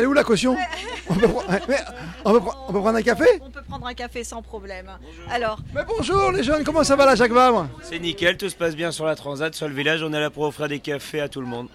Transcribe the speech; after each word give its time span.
Elle 0.00 0.04
est 0.04 0.08
où 0.08 0.14
la 0.14 0.24
caution 0.24 0.56
on, 1.10 1.14
peut, 1.14 1.26
pre- 1.26 1.60
mais 1.68 1.76
on 2.24 2.32
peut 2.32 2.38
pre- 2.38 2.56
on 2.68 2.72
peut 2.72 2.80
prendre 2.80 2.96
un 2.96 3.02
café 3.02 3.24
On 3.42 3.50
peut 3.50 3.60
prendre 3.68 3.86
un 3.86 3.92
café 3.92 4.24
sans 4.24 4.40
problème. 4.40 4.90
Alors, 5.30 5.58
Mais 5.74 5.82
bonjour 5.86 6.32
les 6.32 6.42
jeunes, 6.42 6.64
comment 6.64 6.84
ça 6.84 6.96
va 6.96 7.04
là 7.04 7.14
Jacques 7.16 7.32
Vabre 7.32 7.68
C'est 7.82 7.98
nickel, 7.98 8.38
tout 8.38 8.48
se 8.48 8.54
passe 8.56 8.74
bien 8.74 8.92
sur 8.92 9.04
la 9.04 9.14
transat, 9.14 9.54
sur 9.54 9.68
le 9.68 9.74
village. 9.74 10.02
On 10.02 10.10
est 10.14 10.20
là 10.20 10.30
pour 10.30 10.44
offrir 10.44 10.68
des 10.68 10.78
cafés 10.80 11.20
à 11.20 11.28
tout 11.28 11.42
le 11.42 11.46
monde. 11.46 11.68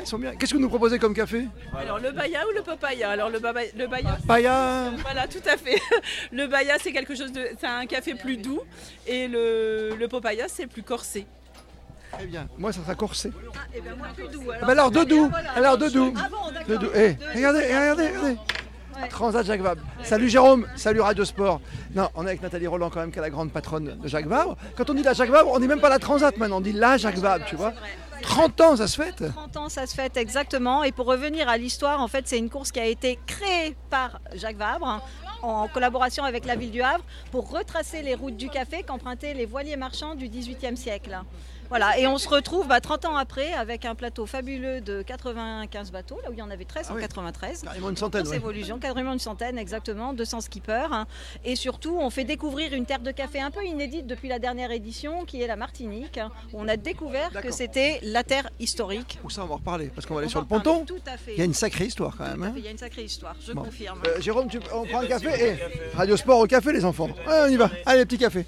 Ils 0.00 0.06
sont 0.06 0.18
bien. 0.18 0.34
Qu'est-ce 0.34 0.50
que 0.52 0.56
vous 0.56 0.62
nous 0.62 0.68
proposez 0.68 0.98
comme 0.98 1.14
café 1.14 1.44
Alors 1.78 2.00
le 2.00 2.10
baya 2.10 2.40
ou 2.50 2.56
le 2.56 2.62
papaya 2.62 3.10
Alors 3.10 3.30
le, 3.30 3.38
baba- 3.38 3.60
le 3.76 3.86
baya, 3.86 4.18
Paya 4.26 4.90
voilà, 5.02 5.28
tout 5.28 5.42
à 5.48 5.56
fait. 5.56 5.80
Le 6.32 6.48
baya, 6.48 6.74
c'est 6.82 6.90
quelque 6.92 7.14
chose 7.14 7.30
de, 7.30 7.40
c'est 7.60 7.66
un 7.68 7.86
café 7.86 8.14
plus 8.14 8.36
doux, 8.36 8.60
et 9.06 9.28
le, 9.28 9.94
le 9.96 10.08
papaya, 10.08 10.46
c'est 10.48 10.66
plus 10.66 10.82
corsé. 10.82 11.24
Très 12.12 12.26
bien, 12.26 12.46
moi 12.58 12.72
ça 12.72 12.80
sera 12.80 12.94
corsé. 12.94 13.32
eh 13.74 13.80
ben, 13.80 13.96
moi. 13.96 14.06
Ah 14.62 14.66
bah 14.66 14.72
alors 14.72 14.90
de 14.90 15.04
doux, 15.04 15.28
voilà. 15.30 15.50
alors. 15.52 15.72
Ah 15.74 15.76
bon. 15.76 16.72
De 16.72 16.76
doux. 16.76 16.88
Eh, 16.94 17.14
Deux- 17.14 17.26
regardez, 17.34 17.60
regardez, 17.64 18.08
regardez. 18.08 18.36
Ouais. 19.00 19.08
Transat 19.08 19.44
Jacques 19.44 19.60
Vabre. 19.60 19.82
Salut 20.04 20.28
Jérôme, 20.28 20.66
salut 20.76 21.00
Radio 21.00 21.24
Sport. 21.24 21.60
Non, 21.94 22.08
on 22.14 22.24
est 22.24 22.28
avec 22.28 22.42
Nathalie 22.42 22.68
Roland 22.68 22.90
quand 22.90 23.00
même, 23.00 23.10
qui 23.10 23.18
est 23.18 23.22
la 23.22 23.30
grande 23.30 23.50
patronne 23.50 23.98
de 24.00 24.08
Jacques 24.08 24.26
Vabre. 24.28 24.56
Quand 24.76 24.88
on 24.88 24.94
dit 24.94 25.02
la 25.02 25.12
Jacques 25.14 25.30
Vabre, 25.30 25.50
on 25.52 25.58
dit 25.58 25.66
même 25.66 25.80
pas 25.80 25.88
la 25.88 25.98
Transat 25.98 26.36
maintenant, 26.36 26.58
on 26.58 26.60
dit 26.60 26.72
la 26.72 26.96
Jacques 26.96 27.18
Vabre, 27.18 27.44
tu 27.44 27.56
vois. 27.56 27.72
30 28.22 28.60
ans, 28.60 28.76
ça 28.76 28.86
se 28.86 29.02
fête 29.02 29.22
30 29.34 29.56
ans, 29.56 29.68
ça 29.68 29.86
se 29.86 29.94
fête 29.94 30.16
exactement. 30.16 30.84
Et 30.84 30.92
pour 30.92 31.06
revenir 31.06 31.48
à 31.48 31.58
l'histoire, 31.58 32.00
en 32.00 32.08
fait, 32.08 32.26
c'est 32.28 32.38
une 32.38 32.48
course 32.48 32.70
qui 32.70 32.80
a 32.80 32.86
été 32.86 33.18
créée 33.26 33.76
par 33.90 34.20
Jacques 34.34 34.56
Vabre 34.56 34.86
hein, 34.88 35.02
en 35.42 35.66
collaboration 35.68 36.22
avec 36.24 36.46
la 36.46 36.54
ville 36.54 36.70
du 36.70 36.80
Havre 36.80 37.04
pour 37.32 37.50
retracer 37.50 38.00
les 38.02 38.14
routes 38.14 38.36
du 38.36 38.48
café 38.48 38.82
qu'empruntaient 38.84 39.34
les 39.34 39.44
voiliers 39.44 39.76
marchands 39.76 40.14
du 40.14 40.28
XVIIIe 40.28 40.76
siècle. 40.76 41.18
Voilà, 41.76 41.98
et 41.98 42.06
on 42.06 42.18
se 42.18 42.28
retrouve 42.28 42.68
bah, 42.68 42.80
30 42.80 43.04
ans 43.06 43.16
après 43.16 43.52
avec 43.52 43.84
un 43.84 43.96
plateau 43.96 44.26
fabuleux 44.26 44.80
de 44.80 45.02
95 45.02 45.90
bateaux, 45.90 46.20
là 46.22 46.30
où 46.30 46.32
il 46.32 46.38
y 46.38 46.42
en 46.42 46.50
avait 46.52 46.64
13 46.64 46.86
Ah 46.88 46.92
en 46.92 46.94
oui. 46.94 47.00
93. 47.02 47.62
Carrément 47.62 47.90
une 47.90 47.96
centaine, 47.96 48.28
ouais. 48.28 48.36
évolution, 48.36 48.78
quasiment 48.78 49.12
une 49.12 49.18
centaine 49.18 49.58
exactement, 49.58 50.12
200 50.12 50.42
skippers. 50.42 50.92
hein. 50.92 51.08
Et 51.44 51.56
surtout, 51.56 51.98
on 52.00 52.10
fait 52.10 52.22
découvrir 52.22 52.72
une 52.74 52.86
terre 52.86 53.00
de 53.00 53.10
café 53.10 53.40
un 53.40 53.50
peu 53.50 53.64
inédite 53.64 54.06
depuis 54.06 54.28
la 54.28 54.38
dernière 54.38 54.70
édition, 54.70 55.24
qui 55.24 55.42
est 55.42 55.48
la 55.48 55.56
Martinique, 55.56 56.16
hein, 56.18 56.30
où 56.52 56.60
on 56.60 56.68
a 56.68 56.76
découvert 56.76 57.30
que 57.42 57.50
c'était 57.50 57.98
la 58.04 58.22
terre 58.22 58.48
historique. 58.60 59.18
Où 59.24 59.30
ça, 59.30 59.42
on 59.42 59.46
va 59.46 59.54
en 59.54 59.56
reparler, 59.56 59.88
parce 59.92 60.06
qu'on 60.06 60.14
va 60.14 60.20
aller 60.20 60.28
On 60.28 60.30
sur 60.30 60.40
le 60.42 60.46
ponton. 60.46 60.84
Tout 60.84 60.94
à 61.06 61.16
fait. 61.16 61.32
Il 61.32 61.38
y 61.38 61.42
a 61.42 61.44
une 61.44 61.54
sacrée 61.54 61.86
histoire 61.86 62.14
quand 62.16 62.28
même. 62.28 62.42
hein. 62.44 62.52
Il 62.56 62.64
y 62.64 62.68
a 62.68 62.70
une 62.70 62.78
sacrée 62.78 63.02
histoire, 63.02 63.34
je 63.44 63.52
Bon. 63.52 63.64
confirme. 63.64 64.00
Euh, 64.06 64.20
Jérôme, 64.20 64.46
tu- 64.48 64.60
on 64.72 64.84
prend 64.86 65.00
un 65.00 65.06
café 65.06 65.28
Eh, 65.40 65.96
Radio 65.96 66.16
Sport 66.16 66.38
au 66.38 66.46
café, 66.46 66.72
les 66.72 66.84
enfants. 66.84 67.08
Ouais, 67.26 67.40
on 67.42 67.48
y 67.48 67.56
va. 67.56 67.68
Allez, 67.84 68.04
petit 68.06 68.18
café. 68.18 68.46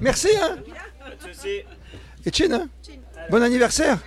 Merci, 0.00 0.28
hein 0.42 0.56
Et 2.26 2.32
Chin, 2.32 2.52
hein 2.52 2.68
Bon 3.30 3.42
anniversaire 3.42 3.98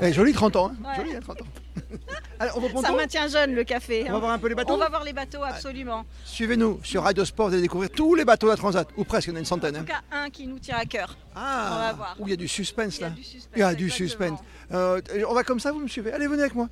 Eh, 0.00 0.12
Joli 0.12 0.32
30 0.32 0.56
ans, 0.56 0.72
hein 0.72 0.88
Ouais. 0.88 0.96
Joli, 0.96 1.16
hein, 1.16 1.20
30 1.20 1.42
ans. 1.42 1.46
Allez, 2.40 2.50
on 2.56 2.60
va 2.60 2.82
Ça 2.82 2.92
maintient 2.92 3.28
jeune 3.28 3.54
le 3.54 3.64
café. 3.64 4.04
On 4.04 4.08
hein. 4.08 4.12
va 4.12 4.18
voir 4.18 4.32
un 4.32 4.38
peu 4.38 4.48
les 4.48 4.54
bateaux 4.54 4.74
On 4.74 4.78
va 4.78 4.88
voir 4.88 5.04
les 5.04 5.12
bateaux, 5.12 5.42
absolument. 5.42 6.04
Suivez-nous 6.24 6.80
sur 6.82 7.02
Radio 7.02 7.24
Sport, 7.24 7.48
vous 7.48 7.54
allez 7.54 7.62
découvrir 7.62 7.90
tous 7.90 8.14
les 8.14 8.24
bateaux 8.24 8.46
de 8.46 8.52
la 8.52 8.56
Transat, 8.56 8.88
ou 8.96 9.04
presque, 9.04 9.28
il 9.28 9.30
y 9.30 9.32
en 9.34 9.36
a 9.36 9.40
une 9.40 9.44
centaine. 9.44 9.76
En 9.76 9.80
hein. 9.80 9.82
tout 9.82 9.92
cas, 9.92 10.02
un 10.12 10.30
qui 10.30 10.46
nous 10.46 10.58
tient 10.58 10.76
à 10.76 10.84
cœur. 10.84 11.16
Ah, 11.34 11.70
on 11.72 11.78
va 11.78 11.92
voir. 11.92 12.16
Où 12.18 12.26
il 12.26 12.30
y 12.30 12.34
a 12.34 12.36
du 12.36 12.48
suspense 12.48 12.98
Il 12.98 13.00
y 13.00 13.04
a 13.04 13.08
là. 13.08 13.14
du 13.14 13.24
suspense. 13.24 13.48
Il 13.56 13.60
y 13.60 13.62
a 13.62 13.74
du 13.74 13.90
suspense. 13.90 14.38
Euh, 14.72 15.00
on 15.28 15.34
va 15.34 15.44
comme 15.44 15.60
ça, 15.60 15.72
vous 15.72 15.80
me 15.80 15.88
suivez. 15.88 16.12
Allez, 16.12 16.26
venez 16.26 16.42
avec 16.42 16.54
moi. 16.54 16.68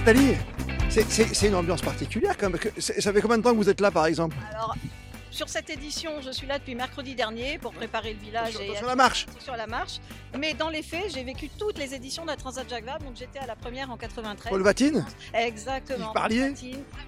Nathalie, 0.00 0.34
c'est- 0.88 1.46
une 1.48 1.54
ambiance 1.54 1.82
particulière 1.82 2.34
quand 2.38 2.48
même. 2.48 2.58
Ça 2.78 3.12
fait 3.12 3.20
combien 3.20 3.36
de 3.36 3.42
temps 3.42 3.50
que 3.50 3.56
vous 3.56 3.68
êtes 3.68 3.82
là 3.82 3.90
par 3.90 4.06
exemple? 4.06 4.34
Alors, 4.50 4.74
sur 5.30 5.46
cette 5.50 5.68
édition, 5.68 6.22
je 6.24 6.30
suis 6.30 6.46
là 6.46 6.58
depuis 6.58 6.74
mercredi 6.74 7.14
dernier 7.14 7.58
pour 7.58 7.72
préparer 7.72 8.14
le 8.14 8.18
village 8.18 8.52
sur, 8.52 8.62
et 8.62 8.74
sur 8.76 8.86
la 8.86 8.96
marche 8.96 9.26
sur 9.40 9.54
la 9.56 9.66
marche. 9.66 9.98
Mais 10.38 10.54
dans 10.54 10.70
les 10.70 10.82
faits, 10.82 11.12
j'ai 11.14 11.22
vécu 11.22 11.50
toutes 11.50 11.76
les 11.76 11.94
éditions 11.94 12.22
de 12.22 12.28
la 12.28 12.36
Transat 12.36 12.66
Jacques 12.66 12.86
Vabre, 12.86 13.04
donc 13.04 13.16
j'étais 13.18 13.40
à 13.40 13.46
la 13.46 13.56
première 13.56 13.90
en 13.90 13.98
93. 13.98 14.48
Paul 14.50 14.62
Vatine 14.62 15.04
Exactement. 15.34 16.06
Yves 16.06 16.14
Parlier? 16.14 16.54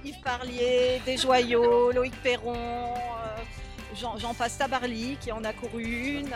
Yves 0.04 0.20
Parlier, 0.22 1.00
Desjoyaux, 1.06 1.92
Loïc 1.92 2.12
Perron, 2.22 2.52
euh, 2.54 3.38
Jean, 3.98 4.16
Jean 4.18 4.34
passe 4.34 4.58
Tabarly 4.58 5.16
qui 5.20 5.30
en 5.32 5.42
a 5.44 5.52
couru 5.52 5.82
une. 5.84 6.30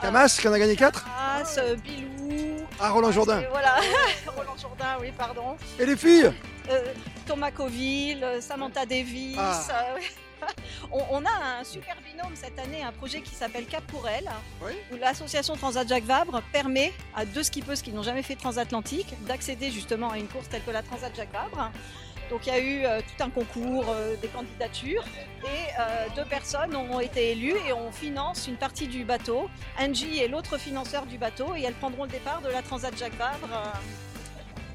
Camas 0.00 0.36
qui 0.40 0.46
en 0.48 0.52
a 0.52 0.58
gagné 0.58 0.76
4 0.76 1.04
Camas, 1.04 1.54
euh, 1.58 1.76
Bilou. 1.76 2.66
Ah, 2.78 2.90
Roland 2.90 3.12
Jourdain. 3.12 3.42
Voilà, 3.50 3.76
Roland 4.36 4.56
Jourdain, 4.60 4.96
oui, 5.00 5.10
pardon. 5.16 5.56
Et 5.78 5.86
les 5.86 5.96
filles 5.96 6.32
Euh, 6.68 6.92
Thomas 7.26 7.50
Coville, 7.50 8.22
euh, 8.24 8.40
Samantha 8.40 8.84
Davis. 8.84 9.36
Ah. 9.38 9.62
euh, 9.94 10.46
on, 10.92 11.02
on 11.10 11.24
a 11.24 11.60
un 11.60 11.64
super 11.64 11.96
binôme 12.04 12.34
cette 12.34 12.58
année, 12.58 12.82
un 12.82 12.92
projet 12.92 13.22
qui 13.22 13.34
s'appelle 13.34 13.64
Cap 13.66 13.84
pour 13.86 14.06
elle, 14.08 14.28
Oui. 14.62 14.72
où 14.92 14.96
l'association 14.96 15.56
Transat 15.56 15.88
Jacques 15.88 16.04
Vabre 16.04 16.42
permet 16.52 16.92
à 17.16 17.24
deux 17.24 17.42
skippeuses 17.42 17.80
qui 17.80 17.92
n'ont 17.92 18.02
jamais 18.02 18.22
fait 18.22 18.34
transatlantique 18.36 19.14
d'accéder 19.26 19.70
justement 19.70 20.10
à 20.10 20.18
une 20.18 20.28
course 20.28 20.48
telle 20.50 20.62
que 20.64 20.70
la 20.72 20.82
Transat 20.82 21.14
Jacques 21.16 21.32
Vabre. 21.32 21.70
Donc 22.30 22.46
il 22.46 22.52
y 22.52 22.56
a 22.56 22.58
eu 22.58 22.84
euh, 22.84 23.00
tout 23.00 23.22
un 23.22 23.30
concours, 23.30 23.84
euh, 23.88 24.16
des 24.20 24.28
candidatures, 24.28 25.04
et 25.44 25.46
euh, 25.78 26.06
deux 26.16 26.24
personnes 26.24 26.74
ont 26.74 26.98
été 26.98 27.30
élues 27.32 27.54
et 27.68 27.72
on 27.72 27.92
finance 27.92 28.48
une 28.48 28.56
partie 28.56 28.88
du 28.88 29.04
bateau. 29.04 29.48
Angie 29.78 30.18
est 30.18 30.28
l'autre 30.28 30.58
financeur 30.58 31.06
du 31.06 31.18
bateau 31.18 31.54
et 31.56 31.62
elles 31.62 31.74
prendront 31.74 32.04
le 32.04 32.10
départ 32.10 32.40
de 32.42 32.48
la 32.48 32.62
Transat 32.62 32.96
Jacques 32.98 33.16
Vabre 33.16 33.72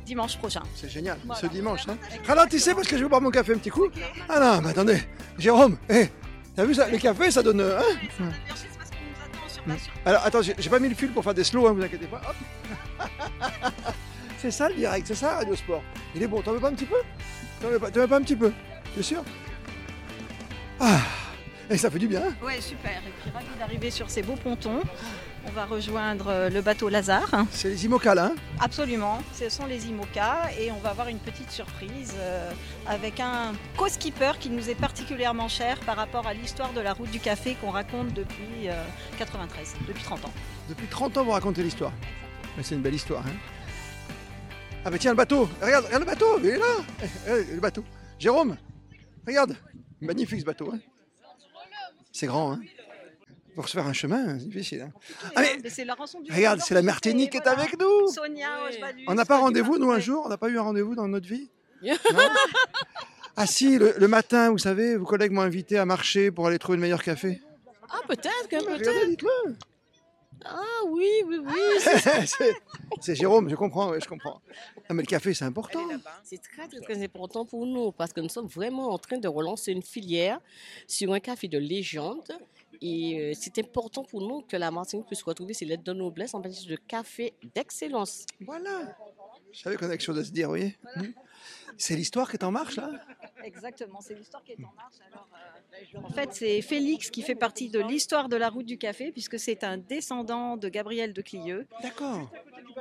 dimanche 0.06 0.38
prochain. 0.38 0.64
C'est 0.76 0.90
génial, 0.90 1.18
Voilà. 1.26 1.42
ce 1.42 1.48
dimanche. 1.48 1.82
Hein. 1.88 1.98
Ralentissez 2.26 2.74
parce 2.74 2.88
que 2.88 2.98
je 2.98 3.04
vais 3.04 3.10
boire 3.10 3.22
mon 3.22 3.32
café 3.32 3.54
un 3.54 3.58
petit 3.58 3.70
coup. 3.70 3.88
Ah 4.30 4.40
non, 4.40 4.62
mais 4.62 4.70
attendez, 4.70 5.02
Jérôme, 5.38 5.78
hé, 5.90 6.10
t'as 6.56 6.66
vu 6.66 6.74
ça 6.74 6.88
Le 6.88 6.98
café, 6.98 7.32
ça 7.32 7.44
donne. 7.44 7.62
Hein? 7.62 8.30
Alors 10.06 10.26
attends, 10.26 10.42
j'ai 10.42 10.70
pas 10.70 10.80
mis 10.80 10.90
le 10.90 10.96
fil 10.96 11.12
pour 11.12 11.24
faire 11.24 11.34
des 11.34 11.44
slow, 11.44 11.68
hein, 11.68 11.74
vous 11.74 11.84
inquiétez 11.84 12.08
pas. 12.08 12.22
Hop. 12.28 13.10
c'est 14.40 14.52
ça 14.52 14.70
le 14.70 14.76
direct, 14.76 15.06
c'est 15.08 15.16
ça 15.16 15.36
Radio 15.36 15.56
Sport. 15.56 15.84
Il 16.16 16.24
est 16.24 16.28
bon, 16.28 16.42
t'en 16.42 16.52
veux 16.54 16.60
pas 16.60 16.70
un 16.70 16.74
petit 16.74 16.86
peu? 16.86 16.96
T'en 17.62 17.68
veux 17.70 17.80
pas, 17.80 17.92
pas 18.08 18.18
un 18.18 18.22
petit 18.22 18.36
peu 18.36 18.52
T'es 18.96 19.04
sûr? 19.04 19.24
Ah, 20.80 21.00
et 21.70 21.78
ça 21.78 21.90
fait 21.92 22.00
du 22.00 22.08
bien. 22.08 22.22
hein? 22.28 22.34
Ouais, 22.46 22.60
super. 22.60 22.92
Et 22.92 23.12
puis 23.22 23.32
ravi 23.32 23.46
d'arriver 23.60 23.92
sur 23.92 24.10
ces 24.10 24.22
beaux 24.24 24.36
pontons. 24.36 24.82
On 25.48 25.52
va 25.52 25.66
rejoindre 25.66 26.28
euh, 26.28 26.50
le 26.50 26.62
bateau 26.62 26.90
Lazare. 26.90 27.46
C'est 27.52 27.70
les 27.70 27.86
IMOCA 27.86 28.14
là. 28.16 28.26
hein? 28.26 28.36
Absolument, 28.60 29.20
ce 29.34 29.50
sont 29.50 29.66
les 29.66 29.88
IMOCA 29.88 30.50
et 30.60 30.72
on 30.72 30.78
va 30.80 30.90
avoir 30.90 31.08
une 31.08 31.18
petite 31.20 31.50
surprise 31.52 32.14
euh, 32.20 32.52
avec 32.88 33.20
un 33.20 33.54
co-skipper 33.78 34.34
qui 34.40 34.50
nous 34.50 34.70
est 34.70 34.76
particulièrement 34.76 35.48
cher 35.48 35.80
par 35.80 35.96
rapport 35.96 36.28
à 36.28 36.34
l'histoire 36.34 36.74
de 36.74 36.82
la 36.82 36.94
route 36.94 37.10
du 37.10 37.20
café 37.20 37.56
qu'on 37.62 37.72
raconte 37.72 38.14
depuis 38.14 38.68
euh, 38.68 38.84
93, 39.18 39.76
depuis 39.88 40.04
30 40.04 40.26
ans. 40.26 40.34
Depuis 40.70 40.88
30 40.88 41.18
ans, 41.18 41.24
vous 41.24 41.32
racontez 41.32 41.64
l'histoire. 41.64 41.92
Mais 42.58 42.64
c'est 42.64 42.76
une 42.76 42.82
belle 42.82 42.96
histoire. 42.96 43.24
Hein? 43.26 43.32
Ah, 44.86 44.90
mais 44.92 44.98
tiens, 44.98 45.12
le 45.12 45.18
bateau. 45.18 45.48
Regarde, 45.62 45.86
regarde 45.86 46.04
le 46.04 46.06
bateau. 46.08 46.40
Il 46.40 46.46
est 46.48 46.58
là. 46.58 46.66
Eh, 47.04 47.06
eh, 47.30 47.54
le 47.56 47.60
bateau. 47.60 47.84
Jérôme, 48.20 48.58
regarde. 49.28 49.56
Magnifique 50.00 50.40
ce 50.42 50.46
bateau. 50.46 50.72
hein. 50.74 50.80
C'est 52.12 52.28
grand. 52.28 52.54
Hein 52.54 52.62
Pour 53.56 53.68
se 53.70 53.74
faire 53.74 53.86
un 53.88 53.94
chemin, 53.94 54.38
c'est 54.40 54.48
difficile. 54.48 54.82
hein. 54.82 54.92
Ah, 55.36 55.42
mais 55.64 55.70
c'est 55.70 55.86
la 55.86 55.94
rançon 55.94 56.20
du 56.22 56.32
regarde, 56.32 56.60
c'est 56.62 56.74
la 56.74 56.82
Martinique 56.82 57.32
qui 57.32 57.38
est 57.38 57.48
avec 57.48 57.80
nous. 57.80 58.08
Sonia, 58.12 58.50
On 59.08 59.14
n'a 59.14 59.26
pas 59.26 59.38
rendez-vous, 59.40 59.78
nous, 59.78 59.92
un 59.92 60.00
jour? 60.00 60.24
On 60.26 60.30
n'a 60.30 60.38
pas 60.38 60.50
eu 60.50 60.58
un 60.58 60.64
rendez-vous 60.64 60.96
dans 60.96 61.08
notre 61.08 61.28
vie? 61.28 61.50
Non 61.84 61.90
Ah 63.38 63.46
si, 63.48 63.78
le, 63.80 63.94
le 63.98 64.08
matin, 64.08 64.52
vous 64.52 64.58
savez, 64.58 64.98
vos 64.98 65.06
collègues 65.06 65.32
m'ont 65.32 65.42
invité 65.42 65.78
à 65.78 65.86
marcher 65.86 66.32
pour 66.32 66.48
aller 66.48 66.60
trouver 66.60 66.78
le 66.78 66.82
meilleur 66.82 67.02
café. 67.02 67.42
Ah, 67.90 68.00
peut-être, 68.08 68.48
peut-être. 68.50 69.26
Ah, 70.46 70.82
oui, 70.88 71.10
oui, 71.28 71.38
oui. 71.40 71.52
C'est- 72.26 72.56
C'est 73.00 73.16
Jérôme, 73.16 73.50
je 73.50 73.56
comprends, 73.56 73.90
ouais, 73.92 74.00
je 74.02 74.08
comprends. 74.08 74.42
Ah, 74.90 74.94
mais 74.94 75.04
le 75.04 75.08
café, 75.08 75.34
c'est 75.34 75.46
important. 75.46 75.88
C'est 76.24 76.42
très, 76.42 76.68
très, 76.68 76.80
très 76.82 77.04
important 77.04 77.46
pour 77.46 77.66
nous 77.66 77.92
parce 77.92 78.12
que 78.14 78.22
nous 78.22 78.30
sommes 78.30 78.48
vraiment 78.48 78.90
en 78.90 78.98
train 78.98 79.18
de 79.18 79.28
relancer 79.28 79.72
une 79.72 79.82
filière 79.84 80.40
sur 80.88 81.14
un 81.14 81.20
café 81.20 81.48
de 81.48 81.58
légende. 81.58 82.32
Et 82.82 83.20
euh, 83.20 83.34
c'est 83.40 83.58
important 83.60 84.04
pour 84.04 84.22
nous 84.22 84.42
que 84.42 84.58
la 84.58 84.72
Martinique 84.72 85.06
puisse 85.06 85.22
retrouver 85.24 85.54
ses 85.54 85.66
lettres 85.66 85.84
de 85.84 85.94
noblesse 85.94 86.34
en 86.34 86.40
matière 86.40 86.68
de 86.70 86.76
café 86.88 87.34
d'excellence. 87.56 88.26
Voilà. 88.40 88.96
Je 89.54 89.60
savais 89.60 89.76
qu'on 89.76 89.86
avait 89.86 89.98
quelque 89.98 90.06
chose 90.06 90.20
à 90.20 90.24
se 90.24 90.32
dire, 90.32 90.48
vous 90.48 90.56
voyez. 90.56 90.78
Hmm. 90.96 91.12
C'est 91.78 91.96
l'histoire 91.96 92.30
qui 92.30 92.38
est 92.38 92.44
en 92.44 92.52
marche, 92.52 92.76
là 92.76 92.92
Exactement, 93.44 94.02
c'est 94.02 94.14
l'histoire 94.14 94.44
qui 94.44 94.52
est 94.52 94.64
en 94.64 94.74
marche. 94.76 94.96
Alors, 95.12 95.28
euh, 95.34 96.00
en 96.04 96.10
fait, 96.12 96.30
c'est 96.34 96.62
Félix 96.62 97.10
qui 97.10 97.22
fait 97.22 97.36
partie 97.36 97.70
de 97.70 97.80
l'histoire 97.80 98.30
de 98.30 98.36
la 98.36 98.50
route 98.50 98.66
du 98.66 98.78
café, 98.78 99.12
puisque 99.12 99.40
c'est 99.40 99.64
un 99.64 99.78
descendant 99.78 100.58
de 100.58 100.70
Gabriel 100.70 101.14
de 101.14 101.22
Clieux, 101.22 101.68
D'accord. 101.82 102.30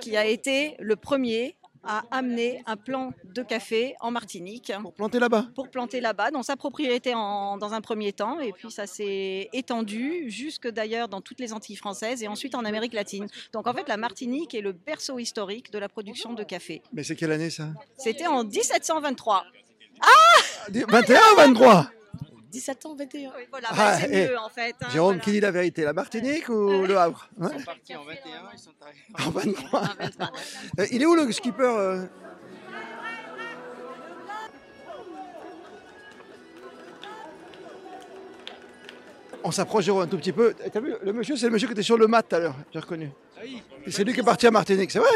qui 0.01 0.17
a 0.17 0.27
été 0.27 0.77
le 0.81 0.97
premier 0.97 1.57
à 1.85 2.03
amener 2.11 2.63
un 2.67 2.77
plan 2.77 3.13
de 3.25 3.43
café 3.43 3.95
en 4.01 4.11
Martinique 4.11 4.73
Pour 4.83 4.93
planter 4.93 5.19
là-bas. 5.19 5.47
pour 5.55 5.69
planter 5.71 6.01
là-bas, 6.01 6.31
dans 6.31 6.43
sa 6.43 6.57
propriété 6.57 7.15
en- 7.15 7.57
dans 7.57 7.73
un 7.73 7.81
premier 7.81 8.13
temps, 8.13 8.39
et 8.39 8.53
puis 8.53 8.71
ça 8.71 8.87
s'est 8.87 9.49
étendu 9.53 10.31
jusque 10.31 10.69
d'ailleurs 10.69 11.09
dans 11.09 11.21
toutes 11.21 11.41
les 11.41 11.53
Antilles 11.53 11.77
françaises 11.77 12.23
et 12.23 12.29
ensuite 12.29 12.55
en 12.55 12.65
Amérique 12.65 12.93
latine. 12.93 13.27
Donc 13.53 13.67
en 13.67 13.73
fait, 13.73 13.89
la 13.89 13.97
Martinique 13.97 14.55
est 14.55 14.61
le 14.61 14.73
berceau 14.73 15.19
historique 15.19 15.73
de 15.73 15.79
la 15.79 15.89
production 15.89 16.33
de 16.35 16.43
café. 16.45 16.83
Mais 16.93 17.03
c'est 17.03 17.17
quelle 17.17 17.33
année, 17.33 17.51
ça? 17.51 17.69
C'était 17.97 18.27
en 18.27 18.45
1723. 18.45 19.45
Ah 20.03 20.07
21 20.71 21.19
ou 21.33 21.37
23 21.37 21.91
17 22.51 22.87
ans, 22.87 22.95
21. 22.97 23.31
Oui, 23.37 23.45
voilà, 23.51 23.69
Ah, 23.71 23.75
bah, 23.77 23.99
c'est 24.01 24.09
eh, 24.11 24.29
mieux 24.29 24.39
en 24.39 24.49
fait. 24.49 24.75
hein, 24.81 24.87
Jérôme, 24.91 25.13
voilà. 25.13 25.23
qui 25.25 25.31
dit 25.33 25.41
la 25.41 25.51
vérité 25.51 25.83
La 25.85 25.93
Martinique 25.93 26.49
ou 26.49 26.85
le 26.85 26.97
Havre 26.99 27.29
hein 27.41 27.51
Ils 27.55 27.59
sont 27.61 27.65
partis 27.65 27.97
en 27.97 28.03
21, 28.05 28.21
ils 28.53 28.59
sont 28.59 28.71
arrivés. 28.83 29.27
En 29.27 29.31
23. 29.31 29.83
Ah, 29.85 29.95
23. 29.99 30.31
Euh, 30.81 30.87
Il 30.91 31.03
est 31.03 31.07
où 31.07 31.15
le 31.15 31.31
skipper 31.33 31.63
euh 31.63 32.05
On 39.43 39.51
s'approche 39.51 39.85
Jérôme 39.87 40.03
un 40.03 40.07
tout 40.07 40.19
petit 40.19 40.33
peu. 40.33 40.55
T'as 40.73 40.81
vu, 40.81 40.95
le 41.03 41.13
monsieur, 41.13 41.37
c'est 41.37 41.47
le 41.47 41.53
monsieur 41.53 41.67
qui 41.67 41.73
était 41.73 41.83
sur 41.83 41.97
le 41.97 42.07
mat 42.07 42.23
tout 42.23 42.37
à 42.37 42.41
l'heure, 42.41 42.55
j'ai 42.73 42.79
reconnu. 42.79 43.11
Ah 43.37 43.41
oui, 43.43 43.63
c'est 43.89 44.05
lui 44.05 44.13
qui 44.13 44.21
est 44.21 44.25
parti 44.25 44.47
à 44.47 44.51
Martinique, 44.51 44.91
c'est 44.91 44.99
vrai 44.99 45.09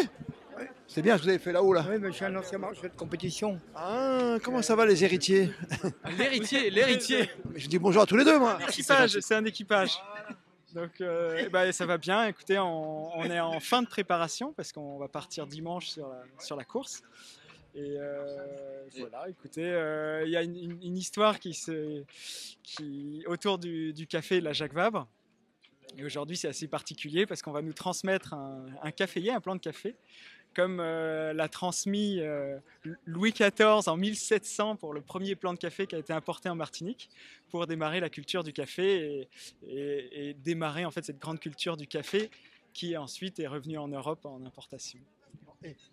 C'est 0.86 1.02
bien 1.02 1.14
ce 1.16 1.20
que 1.20 1.25
vous 1.25 1.31
avez 1.31 1.38
fait 1.38 1.52
là-haut 1.52 1.72
là. 1.72 1.84
oui, 1.88 1.96
mais 1.98 2.08
je 2.08 2.16
suis 2.16 2.25
un 2.25 2.36
ancien 2.36 2.58
marcheur 2.58 2.84
de 2.84 2.96
compétition. 2.96 3.58
Ah, 3.75 4.36
comment 4.42 4.62
ça 4.62 4.76
va 4.76 4.86
les 4.86 5.02
héritiers? 5.02 5.50
L'héritier, 6.19 6.70
l'héritier. 6.70 7.28
Je 7.54 7.66
dis 7.69 7.78
bonjour 7.78 8.02
à 8.02 8.06
tous 8.06 8.16
les 8.16 8.25
deux 8.25 8.38
moi. 8.38 8.58
Équipage, 8.69 9.19
c'est 9.20 9.34
un 9.34 9.44
équipage. 9.44 9.92
Donc 10.75 11.00
euh, 11.00 11.42
eh 11.46 11.48
ben, 11.48 11.72
ça 11.72 11.86
va 11.86 11.98
bien. 11.98 12.26
Écoutez, 12.26 12.58
on, 12.58 13.16
on 13.16 13.25
est 13.25 13.40
en 13.40 13.58
fin 13.60 13.82
de 13.82 13.88
préparation 13.88 14.52
parce 14.52 14.72
qu'on 14.72 14.98
va 14.98 15.08
partir 15.08 15.46
dimanche 15.46 15.86
sur 15.88 16.08
la, 16.08 16.22
sur 16.38 16.56
la 16.56 16.64
course. 16.64 17.02
Et 17.76 17.96
euh, 17.98 18.84
voilà, 18.98 19.28
écoutez, 19.28 19.64
euh, 19.66 20.22
il 20.25 20.30
y 20.30 20.37
a 20.37 20.42
une, 20.42 20.54
une- 20.56 20.82
une 20.82 20.96
histoire 20.96 21.40
qui 21.40 21.54
se, 21.54 22.04
qui, 22.62 23.25
autour 23.26 23.58
du, 23.58 23.92
du 23.92 24.06
café 24.06 24.40
La 24.40 24.52
Jacques 24.52 24.75
Vabre. 24.75 25.08
Et 25.98 26.04
aujourd'hui, 26.04 26.37
c'est 26.37 26.48
assez 26.48 26.69
particulier 26.69 27.26
parce 27.26 27.42
qu'on 27.42 27.50
va 27.52 27.62
nous 27.62 27.72
transmettre 27.72 28.34
un, 28.34 28.66
un 28.82 28.90
caféier, 28.92 29.32
un 29.32 29.40
plan 29.40 29.54
de 29.56 29.60
café, 29.60 29.96
comme 30.54 30.78
euh, 30.80 31.32
l'a 31.32 31.48
transmis 31.48 32.20
euh, 32.20 32.56
Louis 33.06 33.32
XIV 33.32 33.88
en 33.88 33.96
1700 33.96 34.76
pour 34.76 34.92
le 34.94 35.00
premier 35.00 35.34
plan 35.34 35.52
de 35.52 35.58
café 35.58 35.86
qui 35.86 35.94
a 35.94 35.98
été 35.98 36.12
importé 36.12 36.48
en 36.48 36.54
Martinique 36.54 37.10
pour 37.50 37.66
démarrer 37.66 38.00
la 38.00 38.08
culture 38.10 38.42
du 38.44 38.52
café 38.52 39.28
et, 39.66 39.68
et- 39.68 40.30
et 40.30 40.34
démarrer 40.34 40.84
en 40.84 40.90
fait 40.90 41.04
cette 41.04 41.18
grande 41.18 41.40
culture 41.40 41.76
du 41.76 41.86
café 41.86 42.30
qui 42.72 42.96
ensuite 42.96 43.38
est 43.40 43.46
revenue 43.46 43.78
en 43.78 43.88
Europe 43.88 44.24
en 44.24 44.44
importation. 44.46 44.98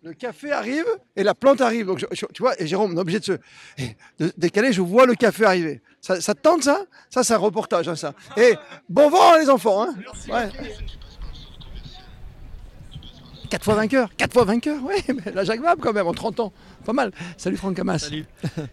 Le 0.02 0.12
café 0.12 0.52
arrive 0.52 0.84
et 1.16 1.22
la 1.22 1.34
plante 1.34 1.62
arrive. 1.62 1.86
Donc, 1.86 1.98
je- 1.98 2.04
je- 2.12 2.26
tu 2.26 2.42
vois, 2.42 2.60
et 2.60 2.66
Jérôme, 2.66 2.92
on 2.92 2.96
est 2.96 3.00
obligé 3.00 3.20
de 3.20 3.24
se 3.24 3.32
de 4.18 4.30
décaler. 4.36 4.70
Je 4.72 4.82
vois 4.82 5.06
le 5.06 5.14
café 5.14 5.44
arriver. 5.46 5.80
Ça, 6.00 6.20
ça 6.20 6.34
te 6.34 6.40
tente 6.40 6.62
ça? 6.64 6.84
Ça, 7.08 7.24
c'est 7.24 7.32
un 7.32 7.38
reportage, 7.38 7.88
hein, 7.88 7.96
ça. 7.96 8.12
Et 8.36 8.54
bon 8.90 9.08
vent, 9.08 9.38
les 9.38 9.48
enfants. 9.48 9.82
Hein 9.84 9.94
ouais. 10.28 10.50
Quatre 13.52 13.64
fois 13.64 13.74
vainqueur, 13.74 14.08
quatre 14.16 14.32
fois 14.32 14.44
vainqueur, 14.44 14.78
oui, 14.82 14.94
mais 15.26 15.30
la 15.30 15.44
Jacques 15.44 15.60
Vabre 15.60 15.82
quand 15.82 15.92
même, 15.92 16.06
en 16.06 16.14
30 16.14 16.40
ans, 16.40 16.54
pas 16.86 16.94
mal. 16.94 17.12
Salut 17.36 17.58
Franck 17.58 17.78
Hamas. 17.78 18.02
Salut. 18.04 18.24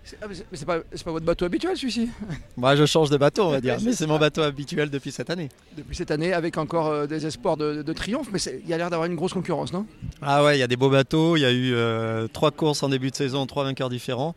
C'est- 0.06 0.18
ah, 0.22 0.26
mais 0.30 0.36
c'est- 0.54 0.66
pas, 0.66 0.78
c'est 0.94 1.04
pas 1.04 1.12
votre 1.12 1.26
bateau 1.26 1.44
habituel 1.44 1.76
celui-ci 1.76 2.08
Moi, 2.56 2.78
je 2.78 2.86
change 2.86 3.10
de 3.10 3.18
bateau, 3.18 3.44
on 3.44 3.50
va 3.50 3.60
dire. 3.60 3.76
Mais 3.84 3.92
c'est 3.92 4.08
mon 4.08 4.18
bateau 4.18 4.42
habituel 4.42 4.90
depuis 4.90 5.12
cette 5.12 5.30
année. 5.30 5.50
Depuis 5.76 5.98
cette 5.98 6.12
année, 6.12 6.32
avec 6.32 6.58
encore 6.58 6.88
euh, 6.88 7.08
des 7.08 7.26
espoirs 7.26 7.58
de, 7.58 7.82
de 7.82 7.94
triomphe, 7.94 8.30
mais 8.32 8.40
il 8.40 8.70
y 8.70 8.74
a 8.74 8.78
l'air 8.78 8.90
d'avoir 8.90 9.10
une 9.10 9.18
grosse 9.18 9.34
concurrence, 9.34 9.74
non? 9.74 9.86
Ah 10.22 10.46
ouais, 10.46 10.56
il 10.56 10.62
y 10.62 10.64
a 10.64 10.68
des 10.68 10.78
beaux 10.78 10.90
bateaux. 10.90 11.36
Il 11.36 11.42
y 11.42 11.46
a 11.46 11.52
eu 11.52 11.74
euh, 11.74 12.30
trois 12.32 12.52
courses 12.52 12.82
en 12.82 12.88
début 12.88 13.12
de 13.12 13.16
saison, 13.18 13.46
trois 13.48 13.66
vainqueurs 13.66 13.90
différents. 13.90 14.34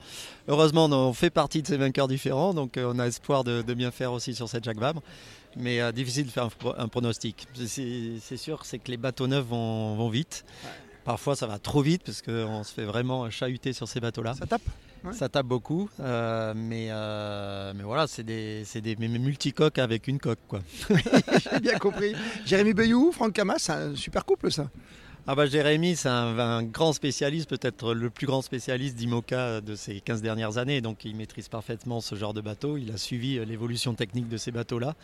Heureusement, 0.48 0.86
on 0.86 1.12
fait 1.12 1.30
partie 1.30 1.62
de 1.62 1.68
ces 1.68 1.76
vainqueurs 1.76 2.08
différents, 2.08 2.52
donc 2.52 2.78
euh, 2.78 2.90
on 2.92 2.98
a 2.98 3.06
espoir 3.06 3.44
de, 3.44 3.62
de 3.62 3.74
bien 3.74 3.92
faire 3.92 4.10
aussi 4.12 4.34
sur 4.34 4.48
cette 4.48 4.64
Jacques 4.64 4.80
Vabre. 4.80 5.02
Mais 5.56 5.80
euh, 5.80 5.92
difficile 5.92 6.26
de 6.26 6.30
faire 6.30 6.44
un, 6.44 6.48
pro- 6.48 6.74
un 6.76 6.88
pronostic. 6.88 7.46
C'est 7.66 8.36
sûr, 8.36 8.64
c'est 8.64 8.78
que 8.78 8.90
les 8.90 8.96
bateaux 8.96 9.26
neufs 9.26 9.44
vont, 9.44 9.94
vont 9.96 10.08
vite. 10.08 10.44
Parfois, 11.04 11.34
ça 11.36 11.46
va 11.46 11.58
trop 11.58 11.82
vite 11.82 12.02
parce 12.04 12.22
qu'on 12.22 12.62
se 12.64 12.72
fait 12.72 12.84
vraiment 12.84 13.28
chahuter 13.28 13.72
sur 13.72 13.88
ces 13.88 14.00
bateaux-là. 14.00 14.34
Ça 14.34 14.46
tape 14.46 14.62
Ouais. 15.04 15.12
Ça 15.14 15.28
tape 15.28 15.46
beaucoup, 15.46 15.90
euh, 15.98 16.54
mais, 16.54 16.86
euh, 16.90 17.72
mais 17.74 17.82
voilà, 17.82 18.06
c'est 18.06 18.22
des, 18.22 18.62
c'est 18.64 18.80
des 18.80 18.94
multicoques 18.94 19.80
avec 19.80 20.06
une 20.06 20.20
coque. 20.20 20.38
J'ai 20.88 21.58
bien 21.58 21.76
compris. 21.78 22.14
Jérémy 22.46 22.72
Bayou, 22.72 23.10
Franck 23.10 23.36
Hamas, 23.36 23.62
c'est 23.62 23.72
un 23.72 23.96
super 23.96 24.24
couple 24.24 24.52
ça. 24.52 24.70
Ah 25.28 25.36
bah 25.36 25.46
Jérémy, 25.46 25.94
c'est 25.94 26.08
un, 26.08 26.36
un 26.36 26.64
grand 26.64 26.92
spécialiste, 26.92 27.48
peut-être 27.48 27.94
le 27.94 28.10
plus 28.10 28.26
grand 28.26 28.42
spécialiste 28.42 28.96
d'IMOCA 28.96 29.60
de 29.60 29.76
ces 29.76 30.00
15 30.00 30.20
dernières 30.20 30.58
années, 30.58 30.80
donc 30.80 31.04
il 31.04 31.14
maîtrise 31.14 31.48
parfaitement 31.48 32.00
ce 32.00 32.16
genre 32.16 32.34
de 32.34 32.40
bateau. 32.40 32.76
Il 32.76 32.90
a 32.90 32.96
suivi 32.96 33.38
euh, 33.38 33.44
l'évolution 33.44 33.94
technique 33.94 34.28
de 34.28 34.36
ces 34.36 34.50
bateaux-là, 34.50 34.96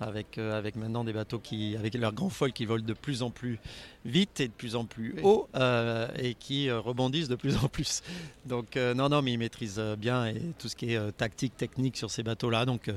avec, 0.00 0.38
euh, 0.38 0.56
avec 0.56 0.76
maintenant 0.76 1.04
des 1.04 1.12
bateaux 1.12 1.38
qui, 1.38 1.76
avec 1.76 1.92
leurs 1.94 2.14
grands 2.14 2.30
foils 2.30 2.54
qui 2.54 2.64
volent 2.64 2.84
de 2.84 2.94
plus 2.94 3.22
en 3.22 3.28
plus 3.28 3.58
vite 4.04 4.40
et 4.40 4.48
de 4.48 4.52
plus 4.52 4.74
en 4.74 4.84
plus 4.84 5.14
haut, 5.22 5.48
euh, 5.54 6.08
et 6.18 6.34
qui 6.34 6.70
rebondissent 6.70 7.28
de 7.28 7.36
plus 7.36 7.56
en 7.56 7.68
plus. 7.68 8.02
Donc 8.46 8.76
euh, 8.76 8.94
non, 8.94 9.08
non, 9.08 9.22
mais 9.22 9.32
il 9.32 9.38
maîtrise 9.38 9.80
bien 9.98 10.26
et 10.26 10.40
tout 10.58 10.68
ce 10.68 10.76
qui 10.76 10.92
est 10.92 10.96
euh, 10.96 11.10
tactique, 11.10 11.56
technique 11.56 11.96
sur 11.96 12.10
ces 12.10 12.22
bateaux-là. 12.22 12.64
Donc 12.64 12.90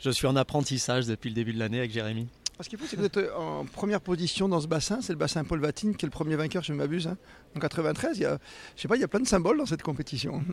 je 0.00 0.10
suis 0.10 0.26
en 0.26 0.36
apprentissage 0.36 1.06
depuis 1.06 1.30
le 1.30 1.34
début 1.34 1.52
de 1.52 1.58
l'année 1.58 1.78
avec 1.78 1.92
Jérémy. 1.92 2.28
Ce 2.60 2.68
qu'il 2.68 2.78
faut, 2.78 2.84
c'est 2.88 2.94
que 2.96 3.00
vous 3.00 3.06
êtes 3.06 3.16
euh, 3.16 3.34
en 3.36 3.64
première 3.64 4.00
position 4.00 4.48
dans 4.48 4.60
ce 4.60 4.66
bassin. 4.68 4.98
C'est 5.02 5.12
le 5.12 5.18
bassin 5.18 5.42
Paul 5.44 5.60
Vatine 5.60 5.96
qui 5.96 6.04
est 6.04 6.08
le 6.08 6.12
premier 6.12 6.36
vainqueur, 6.36 6.62
je 6.62 6.72
ne 6.72 6.78
m'abuse. 6.78 7.08
hein. 7.08 7.16
En 7.56 7.60
93, 7.60 8.16
il 8.18 8.22
y 8.22 8.24
a, 8.26 8.38
je 8.76 8.82
sais 8.82 8.88
pas, 8.88 8.96
il 8.96 9.00
y 9.00 9.04
a 9.04 9.08
plein 9.08 9.20
de 9.20 9.26
symboles 9.26 9.58
dans 9.58 9.66
cette 9.66 9.82
compétition. 9.82 10.40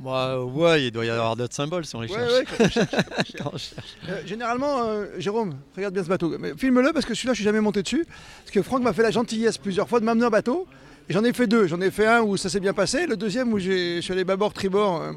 Moi, 0.00 0.42
ouais, 0.46 0.84
il 0.86 0.90
doit 0.92 1.04
y 1.04 1.10
avoir 1.10 1.36
d'autres 1.36 1.54
symboles 1.54 1.84
si 1.84 1.94
on 1.94 2.00
les 2.00 2.10
Ouais, 2.10 2.16
cherche. 2.18 2.32
ouais, 2.32 2.44
quand 2.46 2.64
on 2.64 2.68
cherche. 2.70 2.94
Quand 3.36 3.50
on 3.52 3.58
cherche. 3.58 3.96
Euh, 4.08 4.22
généralement, 4.24 4.84
euh, 4.84 5.06
Jérôme, 5.18 5.56
regarde 5.76 5.92
bien 5.92 6.02
ce 6.02 6.08
bateau. 6.08 6.34
Filme-le 6.56 6.92
parce 6.94 7.04
que 7.04 7.12
celui-là, 7.12 7.34
je 7.34 7.36
suis 7.38 7.44
jamais 7.44 7.60
monté 7.60 7.82
dessus. 7.82 8.06
Parce 8.06 8.50
que 8.50 8.62
Franck 8.62 8.82
m'a 8.82 8.94
fait 8.94 9.02
la 9.02 9.10
gentillesse 9.10 9.58
plusieurs 9.58 9.90
fois 9.90 10.00
de 10.00 10.06
m'amener 10.06 10.24
un 10.24 10.30
bateau. 10.30 10.66
Et 11.10 11.12
j'en 11.12 11.22
ai 11.22 11.34
fait 11.34 11.46
deux. 11.46 11.66
J'en 11.66 11.82
ai 11.82 11.90
fait 11.90 12.06
un 12.06 12.22
où 12.22 12.38
ça 12.38 12.48
s'est 12.48 12.60
bien 12.60 12.72
passé. 12.72 13.06
Le 13.06 13.18
deuxième 13.18 13.52
où 13.52 13.58
je 13.58 14.00
suis 14.00 14.12
allé 14.14 14.24
bâbord, 14.24 14.54
tribord. 14.54 15.02
euh, 15.02 15.12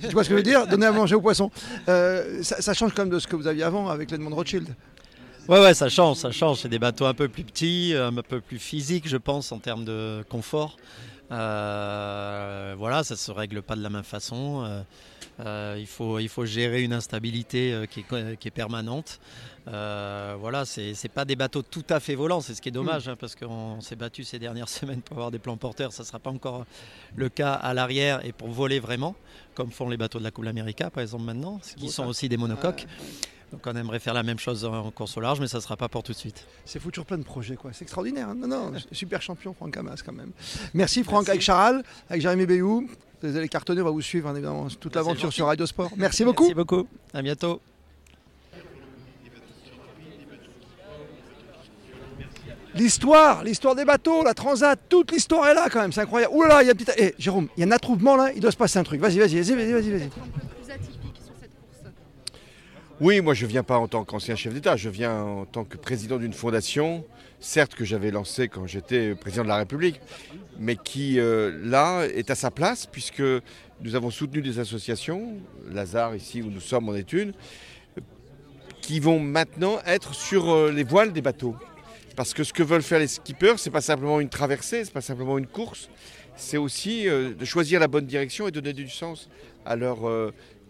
tu 0.00 0.08
vois 0.08 0.24
ce 0.24 0.30
que 0.30 0.34
je 0.34 0.38
veux 0.38 0.42
dire 0.42 0.66
Donner 0.68 0.86
à 0.86 0.92
manger 0.92 1.16
aux 1.16 1.20
poissons. 1.20 1.50
Euh, 1.90 2.42
ça, 2.42 2.62
ça 2.62 2.72
change 2.72 2.94
quand 2.94 3.02
même 3.02 3.10
de 3.12 3.18
ce 3.18 3.26
que 3.26 3.36
vous 3.36 3.46
aviez 3.46 3.64
avant 3.64 3.88
avec 3.90 4.10
l'Edmond 4.10 4.34
Rothschild. 4.34 4.68
Ouais, 5.48 5.60
ouais, 5.60 5.74
ça 5.74 5.88
change, 5.88 6.16
ça 6.16 6.30
change. 6.32 6.60
C'est 6.60 6.68
des 6.68 6.78
bateaux 6.78 7.04
un 7.06 7.14
peu 7.14 7.28
plus 7.28 7.44
petits, 7.44 7.94
un 7.96 8.14
peu 8.22 8.40
plus 8.40 8.58
physiques, 8.58 9.06
je 9.06 9.18
pense, 9.18 9.52
en 9.52 9.58
termes 9.58 9.84
de 9.84 10.24
confort. 10.28 10.76
Euh, 11.30 12.74
voilà, 12.78 13.04
ça 13.04 13.16
se 13.16 13.30
règle 13.30 13.62
pas 13.62 13.76
de 13.76 13.82
la 13.82 13.90
même 13.90 14.04
façon. 14.04 14.64
Euh, 14.64 14.82
euh, 15.40 15.76
il, 15.78 15.86
faut, 15.86 16.18
il 16.18 16.28
faut 16.28 16.44
gérer 16.44 16.82
une 16.82 16.92
instabilité 16.92 17.72
euh, 17.72 17.86
qui, 17.86 18.00
est, 18.00 18.38
qui 18.38 18.48
est 18.48 18.52
permanente. 18.52 19.18
Euh, 19.66 20.36
voilà, 20.38 20.64
c'est 20.64 20.94
pas 21.12 21.24
des 21.24 21.36
bateaux 21.36 21.62
tout 21.62 21.84
à 21.88 21.98
fait 21.98 22.14
volants, 22.14 22.40
c'est 22.40 22.54
ce 22.54 22.62
qui 22.62 22.68
est 22.68 22.72
dommage, 22.72 23.08
hein, 23.08 23.16
parce 23.18 23.34
qu'on 23.34 23.80
s'est 23.80 23.96
battu 23.96 24.22
ces 24.22 24.38
dernières 24.38 24.68
semaines 24.70 25.00
pour 25.00 25.16
avoir 25.16 25.30
des 25.30 25.38
plans 25.38 25.56
porteurs. 25.56 25.92
Ça 25.92 26.04
sera 26.04 26.18
pas 26.18 26.30
encore 26.30 26.64
le 27.16 27.28
cas 27.28 27.52
à 27.52 27.74
l'arrière 27.74 28.24
et 28.24 28.32
pour 28.32 28.48
voler 28.48 28.78
vraiment, 28.78 29.16
comme 29.54 29.72
font 29.72 29.88
les 29.88 29.96
bateaux 29.96 30.18
de 30.18 30.24
la 30.24 30.30
Coupe 30.30 30.46
América, 30.46 30.90
par 30.90 31.02
exemple, 31.02 31.24
maintenant, 31.24 31.60
qui 31.76 31.88
sont 31.88 32.04
ça. 32.04 32.08
aussi 32.08 32.28
des 32.28 32.36
monocoques. 32.36 32.86
Donc 33.54 33.62
on 33.66 33.76
aimerait 33.76 34.00
faire 34.00 34.14
la 34.14 34.24
même 34.24 34.38
chose 34.40 34.64
en 34.64 34.90
course 34.90 35.16
au 35.16 35.20
large, 35.20 35.38
mais 35.38 35.46
ça 35.46 35.58
ne 35.58 35.62
sera 35.62 35.76
pas 35.76 35.88
pour 35.88 36.02
tout 36.02 36.10
de 36.10 36.16
suite. 36.18 36.44
C'est 36.64 36.80
fou 36.80 36.90
toujours 36.90 37.06
plein 37.06 37.18
de 37.18 37.22
projets, 37.22 37.54
quoi. 37.54 37.70
C'est 37.72 37.82
extraordinaire. 37.82 38.28
hein. 38.28 38.34
non, 38.36 38.48
non, 38.48 38.72
super 38.92 39.22
champion, 39.22 39.54
Franck 39.54 39.76
Hamas, 39.76 40.02
quand 40.02 40.12
même. 40.12 40.32
Merci, 40.74 41.04
Franck, 41.04 41.28
avec 41.28 41.40
Charal, 41.40 41.84
avec 42.10 42.20
Jérémy 42.20 42.46
Bayou. 42.46 42.88
Vous 43.22 43.36
allez 43.36 43.48
cartonner, 43.48 43.80
on 43.80 43.84
va 43.84 43.90
vous 43.92 44.02
suivre, 44.02 44.28
hein, 44.28 44.34
évidemment, 44.34 44.66
toute 44.68 44.96
l'aventure 44.96 45.32
sur 45.32 45.46
Radio 45.46 45.64
Sport. 45.66 45.92
Merci 45.96 46.24
beaucoup. 46.24 46.42
Merci 46.42 46.54
beaucoup. 46.54 46.88
À 47.12 47.22
bientôt. 47.22 47.60
L'histoire, 52.74 53.44
l'histoire 53.44 53.76
des 53.76 53.84
bateaux, 53.84 54.24
la 54.24 54.34
transat, 54.34 54.76
toute 54.88 55.12
l'histoire 55.12 55.46
est 55.46 55.54
là 55.54 55.68
quand 55.70 55.80
même, 55.80 55.92
c'est 55.92 56.00
incroyable. 56.00 56.34
Ouh 56.34 56.42
là 56.42 56.48
là, 56.48 56.62
il 56.62 56.66
y 56.66 56.68
a 56.70 56.72
un 56.72 56.74
petit. 56.74 56.90
Eh, 56.98 57.14
Jérôme, 57.18 57.48
il 57.56 57.60
y 57.60 57.62
a 57.62 57.66
un 57.68 57.70
attroupement 57.70 58.16
là, 58.16 58.32
il 58.34 58.40
doit 58.40 58.50
se 58.50 58.56
passer 58.56 58.80
un 58.80 58.82
truc. 58.82 59.00
Vas-y, 59.00 59.18
vas-y, 59.20 59.36
vas-y, 59.36 59.54
vas-y, 59.54 59.72
vas-y, 59.72 59.90
vas-y. 59.90 60.10
Oui, 63.00 63.20
moi 63.20 63.34
je 63.34 63.44
viens 63.44 63.64
pas 63.64 63.76
en 63.78 63.88
tant 63.88 64.04
qu'ancien 64.04 64.36
chef 64.36 64.54
d'État, 64.54 64.76
je 64.76 64.88
viens 64.88 65.20
en 65.20 65.46
tant 65.46 65.64
que 65.64 65.76
président 65.76 66.16
d'une 66.16 66.32
fondation, 66.32 67.04
certes 67.40 67.74
que 67.74 67.84
j'avais 67.84 68.12
lancée 68.12 68.46
quand 68.46 68.68
j'étais 68.68 69.16
président 69.16 69.42
de 69.42 69.48
la 69.48 69.56
République, 69.56 70.00
mais 70.60 70.76
qui 70.76 71.18
euh, 71.18 71.58
là 71.64 72.04
est 72.04 72.30
à 72.30 72.36
sa 72.36 72.52
place 72.52 72.86
puisque 72.86 73.22
nous 73.80 73.96
avons 73.96 74.10
soutenu 74.10 74.42
des 74.42 74.60
associations, 74.60 75.32
Lazare 75.72 76.14
ici 76.14 76.40
où 76.40 76.50
nous 76.50 76.60
sommes 76.60 76.88
en 76.88 76.94
est 76.94 77.12
une, 77.12 77.32
qui 78.80 79.00
vont 79.00 79.18
maintenant 79.18 79.80
être 79.86 80.14
sur 80.14 80.52
euh, 80.52 80.70
les 80.70 80.84
voiles 80.84 81.12
des 81.12 81.22
bateaux. 81.22 81.56
Parce 82.14 82.32
que 82.32 82.44
ce 82.44 82.52
que 82.52 82.62
veulent 82.62 82.80
faire 82.80 83.00
les 83.00 83.08
skippers, 83.08 83.54
c'est 83.56 83.70
pas 83.70 83.80
simplement 83.80 84.20
une 84.20 84.28
traversée, 84.28 84.84
c'est 84.84 84.94
pas 84.94 85.00
simplement 85.00 85.36
une 85.36 85.48
course, 85.48 85.90
c'est 86.36 86.58
aussi 86.58 87.08
euh, 87.08 87.34
de 87.34 87.44
choisir 87.44 87.80
la 87.80 87.88
bonne 87.88 88.06
direction 88.06 88.46
et 88.46 88.52
donner 88.52 88.72
du 88.72 88.88
sens 88.88 89.28
à 89.66 89.74
leur 89.74 90.06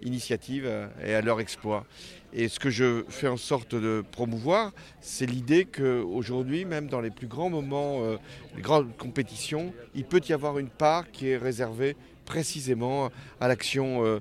initiative 0.04 0.64
euh, 0.66 0.87
et 1.04 1.14
à 1.14 1.20
leur 1.20 1.40
exploit. 1.40 1.84
Et 2.32 2.49
ce 2.49 2.58
que 2.58 2.70
je 2.70 3.04
fais 3.08 3.28
en 3.28 3.37
sorte 3.37 3.75
de 3.75 4.04
promouvoir, 4.12 4.73
c'est 5.00 5.26
l'idée 5.26 5.64
qu'aujourd'hui, 5.64 6.64
même 6.64 6.88
dans 6.88 7.00
les 7.00 7.11
plus 7.11 7.26
grands 7.26 7.50
moments, 7.50 8.02
euh, 8.02 8.16
les 8.56 8.62
grandes 8.62 8.96
compétitions, 8.96 9.73
il 9.94 10.04
peut 10.04 10.20
y 10.28 10.32
avoir 10.32 10.58
une 10.58 10.68
part 10.68 11.11
qui 11.11 11.28
est 11.28 11.37
réservée 11.37 11.96
précisément 12.25 13.11
à 13.40 13.49
l'action 13.49 14.04
euh, 14.04 14.20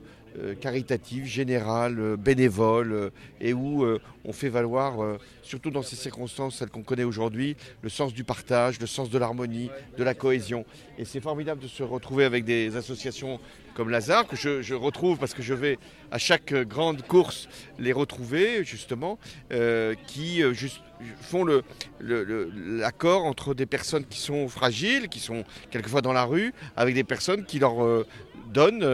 caritative, 0.59 1.25
générale, 1.25 2.17
bénévole, 2.17 3.11
et 3.39 3.53
où 3.53 3.85
on 4.25 4.33
fait 4.33 4.49
valoir, 4.49 5.19
surtout 5.43 5.69
dans 5.69 5.83
ces 5.83 5.95
circonstances, 5.95 6.57
celles 6.57 6.71
qu'on 6.71 6.81
connaît 6.81 7.03
aujourd'hui, 7.03 7.55
le 7.83 7.89
sens 7.89 8.15
du 8.15 8.23
partage, 8.23 8.79
le 8.79 8.87
sens 8.87 9.11
de 9.11 9.19
l'harmonie, 9.19 9.69
de 9.95 10.03
la 10.03 10.15
cohésion. 10.15 10.65
Et 10.97 11.05
c'est 11.05 11.21
formidable 11.21 11.61
de 11.61 11.67
se 11.67 11.83
retrouver 11.83 12.25
avec 12.25 12.45
des 12.45 12.75
associations 12.75 13.39
comme 13.73 13.89
Lazare, 13.89 14.27
que 14.27 14.35
je, 14.35 14.73
retrouve 14.73 15.17
parce 15.17 15.33
que 15.33 15.41
je 15.41 15.53
vais 15.53 15.79
à 16.11 16.17
chaque 16.17 16.51
euh, 16.51 16.63
grande 16.63 17.01
course 17.03 17.47
les 17.79 17.91
retrouver, 17.91 18.63
justement, 18.63 19.17
euh, 19.51 19.95
qui 20.07 20.43
euh, 20.43 20.53
font 21.21 21.43
le- 21.43 21.63
le- 21.99 22.51
l'accord 22.77 23.25
entre 23.25 23.53
des 23.53 23.65
personnes 23.65 24.05
qui 24.05 24.19
sont 24.19 24.47
fragiles, 24.47 25.09
qui 25.09 25.19
sont 25.19 25.43
quelquefois 25.71 26.01
dans 26.01 26.13
la 26.13 26.23
rue, 26.25 26.53
avec 26.75 26.93
des 26.95 27.03
personnes 27.03 27.45
qui 27.45 27.59
leur 27.59 27.75
donnent, 28.53 28.87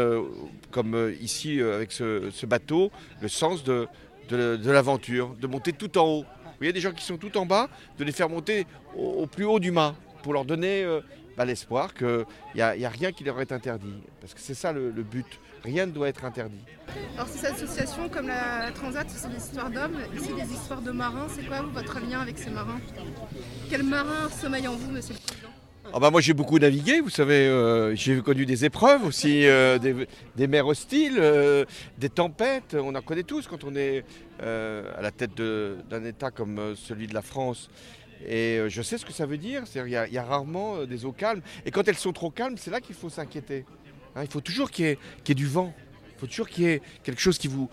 comme 0.71 1.13
ici 1.21 1.61
avec 1.61 1.91
ce, 1.91 2.45
bateau, 2.45 2.91
le 3.21 3.27
sens 3.27 3.63
de, 3.63 3.87
l'aventure, 4.31 5.35
de 5.39 5.47
monter 5.47 5.73
tout 5.73 5.97
en 5.97 6.05
haut. 6.07 6.23
Vous 6.23 6.57
voyez 6.59 6.73
des 6.73 6.81
gens 6.81 6.91
qui 6.91 7.03
sont 7.05 7.17
tout 7.17 7.37
en 7.37 7.45
bas, 7.45 7.69
de 7.97 8.03
les 8.03 8.11
faire 8.11 8.29
monter 8.29 8.65
au, 8.95 9.27
plus 9.27 9.45
haut 9.45 9.59
du 9.59 9.71
mât, 9.71 9.95
pour 10.23 10.33
leur 10.33 10.45
donner 10.45 10.83
bah, 11.39 11.45
l'espoir 11.45 11.93
qu'il 11.93 12.25
n'y 12.53 12.61
a, 12.61 12.75
y 12.75 12.83
a 12.83 12.89
rien 12.89 13.13
qui 13.13 13.23
leur 13.23 13.39
est 13.39 13.53
interdit. 13.53 13.95
Parce 14.19 14.33
que 14.33 14.41
c'est 14.41 14.53
ça 14.53 14.73
le, 14.73 14.91
le 14.91 15.03
but. 15.03 15.25
Rien 15.63 15.85
ne 15.85 15.91
doit 15.91 16.09
être 16.09 16.25
interdit. 16.25 16.59
Alors 17.15 17.29
ces 17.29 17.45
associations 17.45 18.09
comme 18.09 18.27
la 18.27 18.71
Transat, 18.73 19.07
c'est 19.09 19.29
des 19.29 19.37
histoires 19.37 19.69
d'hommes, 19.69 19.95
ici 20.17 20.33
des 20.33 20.53
histoires 20.53 20.81
de 20.81 20.91
marins. 20.91 21.27
C'est 21.33 21.47
quoi 21.47 21.61
vous, 21.61 21.71
votre 21.71 21.97
lien 22.01 22.19
avec 22.19 22.37
ces 22.37 22.49
marins? 22.49 22.81
Quel 23.69 23.83
marin 23.83 24.29
sommeille 24.29 24.67
en 24.67 24.75
vous, 24.75 24.91
monsieur 24.91 25.13
le 25.13 25.19
Président? 25.19 25.47
Ah 25.91 25.99
bah 25.99 26.11
moi 26.11 26.21
j'ai 26.21 26.33
beaucoup 26.33 26.59
navigué, 26.59 26.99
vous 26.99 27.09
savez, 27.09 27.47
euh, 27.47 27.95
j'ai 27.95 28.21
connu 28.21 28.45
des 28.45 28.63
épreuves 28.63 29.03
aussi, 29.05 29.47
euh, 29.47 29.79
des, 29.79 30.07
des 30.35 30.47
mers 30.47 30.67
hostiles, 30.67 31.17
euh, 31.17 31.65
des 31.97 32.09
tempêtes, 32.09 32.77
on 32.79 32.93
en 32.93 33.01
connaît 33.01 33.23
tous 33.23 33.47
quand 33.47 33.63
on 33.63 33.75
est 33.75 34.03
à 34.39 35.01
la 35.01 35.11
tête 35.11 35.31
d'un 35.35 36.03
État 36.05 36.31
comme 36.31 36.75
celui 36.75 37.07
de 37.07 37.13
la 37.13 37.21
France. 37.21 37.69
Et 38.27 38.57
euh, 38.57 38.69
je 38.69 38.81
sais 38.81 38.97
ce 38.97 39.05
que 39.05 39.13
ça 39.13 39.25
veut 39.25 39.37
dire, 39.37 39.63
il 39.75 39.89
y 39.91 39.95
a- 40.17 40.23
rarement 40.23 40.77
euh, 40.77 40.85
des 40.85 41.05
eaux 41.05 41.11
calmes. 41.11 41.41
Et 41.65 41.71
quand 41.71 41.87
elles 41.87 41.97
sont 41.97 42.11
trop 42.13 42.29
calmes, 42.31 42.57
c'est 42.57 42.71
là 42.71 42.81
qu'il 42.81 42.95
faut 42.95 43.09
s'inquiéter. 43.09 43.65
Hein, 44.15 44.23
il 44.23 44.29
faut 44.29 44.41
toujours 44.41 44.71
qu'il 44.71 44.85
y, 44.85 44.89
ait- 44.89 45.33
du 45.35 45.47
vent, 45.47 45.73
il 46.15 46.19
faut 46.19 46.27
toujours 46.27 46.49
qu'il 46.49 46.63
y 46.65 46.67
ait 46.67 46.81
quelque 47.03 47.21
chose 47.21 47.37
qui 47.37 47.47
vous, 47.47 47.69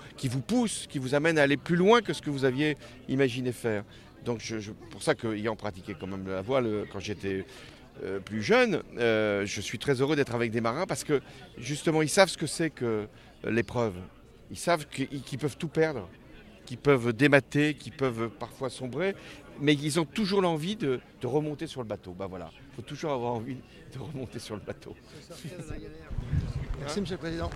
pousse, 0.47 0.87
qui 0.89 0.99
vous 0.99 1.15
amène 1.15 1.39
à 1.39 1.43
aller 1.43 1.57
plus 1.57 1.77
loin 1.77 2.01
que 2.03 2.13
ce 2.13 2.23
que 2.23 2.31
vous 2.31 2.45
aviez 2.45 2.77
imaginé 3.09 3.51
faire. 3.53 3.85
Donc 4.25 4.41
je, 4.41 4.59
je- 4.61 4.73
pour 4.73 5.03
ça 5.03 5.15
qu'ayant 5.15 5.57
pratiqué 5.57 5.95
quand 5.99 6.07
même 6.07 6.27
la 6.29 6.43
voile 6.43 6.67
euh, 6.67 6.85
quand 6.93 7.01
j'étais 7.01 7.45
plus 8.27 8.43
jeune, 8.43 8.83
je 8.99 9.61
suis 9.63 9.79
très 9.79 10.03
heureux 10.03 10.17
d'être 10.17 10.35
avec 10.35 10.51
des 10.51 10.61
marins 10.61 10.85
parce 10.87 11.03
que 11.03 11.23
justement 11.57 12.03
ils 12.03 12.11
savent 12.11 12.29
ce 12.29 12.37
que 12.37 12.47
c'est 12.47 12.69
que 12.69 13.09
l'épreuve. 13.43 13.95
Ils 14.51 14.59
savent 14.59 14.87
qu'ils 14.87 15.39
peuvent 15.39 15.57
tout 15.57 15.69
perdre, 15.69 16.07
qu'ils 16.67 16.77
peuvent 16.77 17.15
démater, 17.15 17.73
qu'ils 17.73 17.95
peuvent 17.95 18.29
parfois 18.29 18.69
sombrer, 18.69 19.15
mais 19.61 19.75
ils 19.75 19.99
ont 20.01 20.05
toujours 20.05 20.43
l'envie 20.43 20.77
de, 20.77 21.01
remonter 21.25 21.67
sur 21.67 21.83
le 21.83 21.89
bateau. 21.89 22.15
Bah 22.17 22.27
voilà, 22.29 22.51
il 22.73 22.77
faut 22.77 22.83
toujours 22.83 23.13
avoir 23.13 23.33
envie 23.33 23.57
de 23.57 23.99
remonter 23.99 24.39
sur 24.39 24.55
le 24.55 24.61
bateau. 24.61 24.95
Merci, 26.81 27.01
Monsieur 27.01 27.17
le 27.17 27.21
Président. 27.21 27.51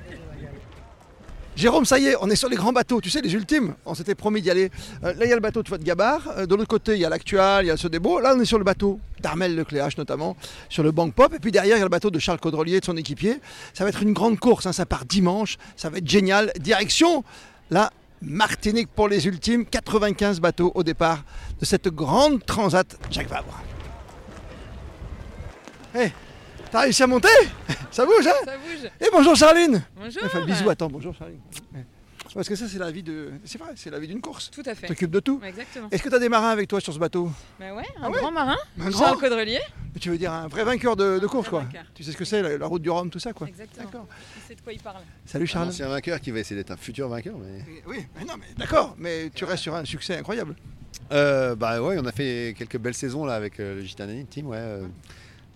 Jérôme, 1.57 1.85
ça 1.85 1.99
y 1.99 2.07
est, 2.07 2.17
on 2.21 2.31
est 2.31 2.37
sur 2.37 2.49
les 2.49 2.57
grands 2.57 2.73
bateaux, 2.73 3.01
tu 3.01 3.11
sais, 3.11 3.21
les 3.21 3.35
ultimes. 3.35 3.75
On 3.85 3.95
s'était 3.95 4.15
promis 4.15 4.41
d'y 4.41 4.51
aller. 4.51 4.71
Euh, 5.05 5.13
là, 5.15 5.25
il 5.25 5.29
y 5.29 5.33
a 5.33 5.35
le 5.35 5.41
bateau 5.41 5.63
de 5.63 5.69
Fouad 5.69 5.83
Gabar. 5.83 6.23
Euh, 6.29 6.47
de 6.47 6.55
l'autre 6.55 6.69
côté, 6.69 6.95
il 6.95 7.01
y 7.01 7.05
a 7.05 7.09
l'Actual, 7.09 7.65
il 7.65 7.69
y 7.69 7.71
a 7.71 7.75
le 7.75 7.79
Sodebo. 7.79 8.21
Là, 8.21 8.35
on 8.37 8.41
est 8.41 8.45
sur 8.45 8.57
le 8.57 8.65
bateau 8.65 9.01
d'Armel 9.21 9.55
Lecléache, 9.57 9.99
notamment, 9.99 10.37
sur 10.69 10.83
le 10.83 10.93
Bank 10.93 11.13
Pop. 11.13 11.35
Et 11.35 11.39
puis 11.39 11.51
derrière, 11.51 11.77
il 11.77 11.81
y 11.81 11.83
a 11.83 11.85
le 11.85 11.91
bateau 11.91 12.11
de 12.11 12.19
Charles 12.19 12.39
Caudrelier 12.39 12.77
et 12.77 12.81
de 12.81 12.85
son 12.85 12.97
équipier. 12.97 13.41
Ça 13.75 13.85
va 13.85 13.91
être 13.91 14.03
une 14.03 14.13
grande 14.13 14.39
course. 14.39 14.67
hein, 14.67 14.73
Ça 14.73 14.87
part 14.87 15.05
dimanche. 15.05 15.59
Ça 15.77 15.91
va 15.91 15.99
être 15.99 16.09
génial. 16.09 16.53
Direction 16.61 17.25
la 17.71 17.93
Martinique 18.23 18.89
pour 18.95 19.09
les 19.09 19.27
ultimes. 19.27 19.65
95 19.65 20.41
bateaux 20.41 20.73
au 20.75 20.83
départ 20.83 21.23
de 21.59 21.65
cette 21.65 21.89
grande 21.89 22.45
transat 22.45 22.99
Jacques 23.11 23.29
Vabre. 23.29 23.61
Hé, 25.95 26.13
t'as 26.71 26.81
réussi 26.83 27.03
à 27.03 27.07
monter? 27.07 27.29
Ça 27.91 28.05
bouge, 28.05 28.27
hein? 28.27 28.33
Ça 28.45 28.57
bouge. 28.57 28.91
Et 29.01 29.07
bonjour 29.13 29.35
Charline 29.35 29.83
Bonjour. 29.97 30.23
Elle 30.23 30.29
fait 30.31 30.41
le 30.41 30.47
bisou, 30.47 30.71
attends, 30.71 30.89
bonjour 30.89 31.15
Charline. 31.15 31.41
Parce 32.35 32.49
que 32.49 32.55
ça, 32.55 32.69
c'est 32.69 32.79
la 32.79 32.91
vie 32.91 33.03
de. 33.03 33.31
C'est 33.45 33.59
vrai, 33.59 33.71
c'est 33.77 33.91
la 33.91 33.99
vie 33.99 34.07
d'une 34.09 34.21
course. 34.21 34.51
Tout 34.51 34.63
à 34.67 34.75
fait. 34.75 34.87
T'occupes 34.87 35.11
de 35.11 35.21
tout. 35.21 35.41
Exactement. 35.45 35.89
Est-ce 35.91 36.03
que 36.03 36.09
tu 36.09 36.15
as 36.15 36.19
des 36.19 36.29
marins 36.29 36.51
avec 36.51 36.69
toi 36.69 36.81
sur 36.81 36.93
ce 36.93 36.99
bateau? 36.99 37.31
Bah 37.59 37.75
ouais, 37.75 37.83
un 37.99 38.03
Ah 38.05 38.11
ouais 38.11 38.19
grand 38.19 38.31
marin, 38.31 38.57
Un 38.79 38.91
grand 38.91 39.17
Caudrelier. 39.17 39.59
Mais 39.95 40.01
Tu 40.01 40.11
veux 40.11 40.19
dire 40.19 40.33
un 40.33 40.47
vrai 40.49 40.65
vainqueur 40.65 40.95
de, 40.97 41.19
de 41.19 41.27
course, 41.27 41.49
quoi 41.49 41.61
vainqueur. 41.63 41.85
Tu 41.95 42.05
sais 42.05 42.13
ce 42.13 42.17
que 42.17 42.25
c'est, 42.25 42.43
la, 42.43 42.57
la 42.59 42.67
route 42.67 42.83
du 42.83 42.91
Rhum, 42.91 43.11
tout 43.11 43.19
ça, 43.19 43.33
quoi 43.33 43.49
Exactement. 43.49 43.85
D'accord. 43.87 44.07
Sait 44.47 44.55
de 44.55 44.61
quoi 44.61 44.73
il 44.73 44.81
parle. 44.81 45.03
Salut 45.27 45.47
Charles. 45.47 45.73
C'est 45.73 45.83
un 45.83 45.89
vainqueur 45.89 46.21
qui 46.21 46.31
va 46.31 46.39
essayer 46.39 46.57
d'être 46.57 46.71
un 46.71 46.77
futur 46.77 47.09
vainqueur. 47.09 47.37
Mais... 47.39 47.65
Oui, 47.87 48.07
mais 48.17 48.25
non, 48.25 48.35
mais 48.39 48.47
d'accord, 48.57 48.95
mais 48.99 49.31
tu 49.35 49.45
restes 49.45 49.63
sur 49.65 49.75
un 49.75 49.85
succès 49.85 50.17
incroyable. 50.17 50.55
Euh, 51.13 51.57
bah 51.57 51.83
ouais, 51.83 51.97
on 52.01 52.07
a 52.07 52.13
fait 52.13 52.55
quelques 52.57 52.79
belles 52.79 52.95
saisons 52.95 53.25
là 53.25 53.35
avec 53.35 53.59
euh, 53.59 53.77
le 53.77 53.83
Gitana 53.83 54.13
Team. 54.31 54.47
Ouais, 54.47 54.57
euh, 54.59 54.87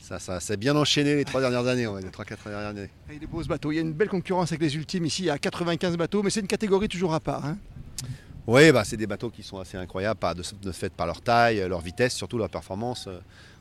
ça, 0.05 0.19
ça 0.19 0.39
s'est 0.41 0.57
bien 0.57 0.77
enchaîné 0.77 1.15
les 1.17 1.25
trois 1.25 1.41
dernières 1.41 1.67
années, 1.67 1.87
ouais, 1.87 2.03
les 2.03 2.11
trois 2.11 2.25
quatre 2.25 2.49
dernières 2.49 2.69
années. 2.69 2.91
Il 3.09 3.15
y 3.15 3.17
a 3.17 3.21
des 3.21 3.27
beaux 3.27 3.43
bateaux. 3.45 3.73
Il 3.73 3.77
y 3.77 3.79
a 3.79 3.81
une 3.83 3.93
belle 3.93 4.09
concurrence 4.09 4.53
avec 4.53 4.61
les 4.61 4.77
ultimes 4.77 5.07
ici. 5.07 5.23
Il 5.23 5.27
y 5.27 5.31
a 5.31 5.39
95 5.39 5.97
bateaux, 5.97 6.23
mais 6.23 6.31
c'est 6.31 6.41
une 6.41 6.47
catégorie 6.47 6.89
toujours 6.89 7.15
à 7.15 7.21
part. 7.21 7.45
hein. 7.47 7.57
Oui, 8.47 8.71
bah, 8.73 8.85
c'est 8.85 8.99
des 8.99 9.07
bateaux 9.07 9.31
qui 9.31 9.43
sont 9.43 9.59
assez 9.59 9.79
incroyables, 9.79 10.21
de, 10.37 10.43
de 10.63 10.73
fait 10.73 10.93
par 10.93 11.07
leur 11.07 11.23
taille, 11.23 11.67
leur 11.67 11.81
vitesse, 11.81 12.15
surtout 12.15 12.37
leur 12.37 12.51
performance. 12.51 13.07
Euh, 13.09 13.19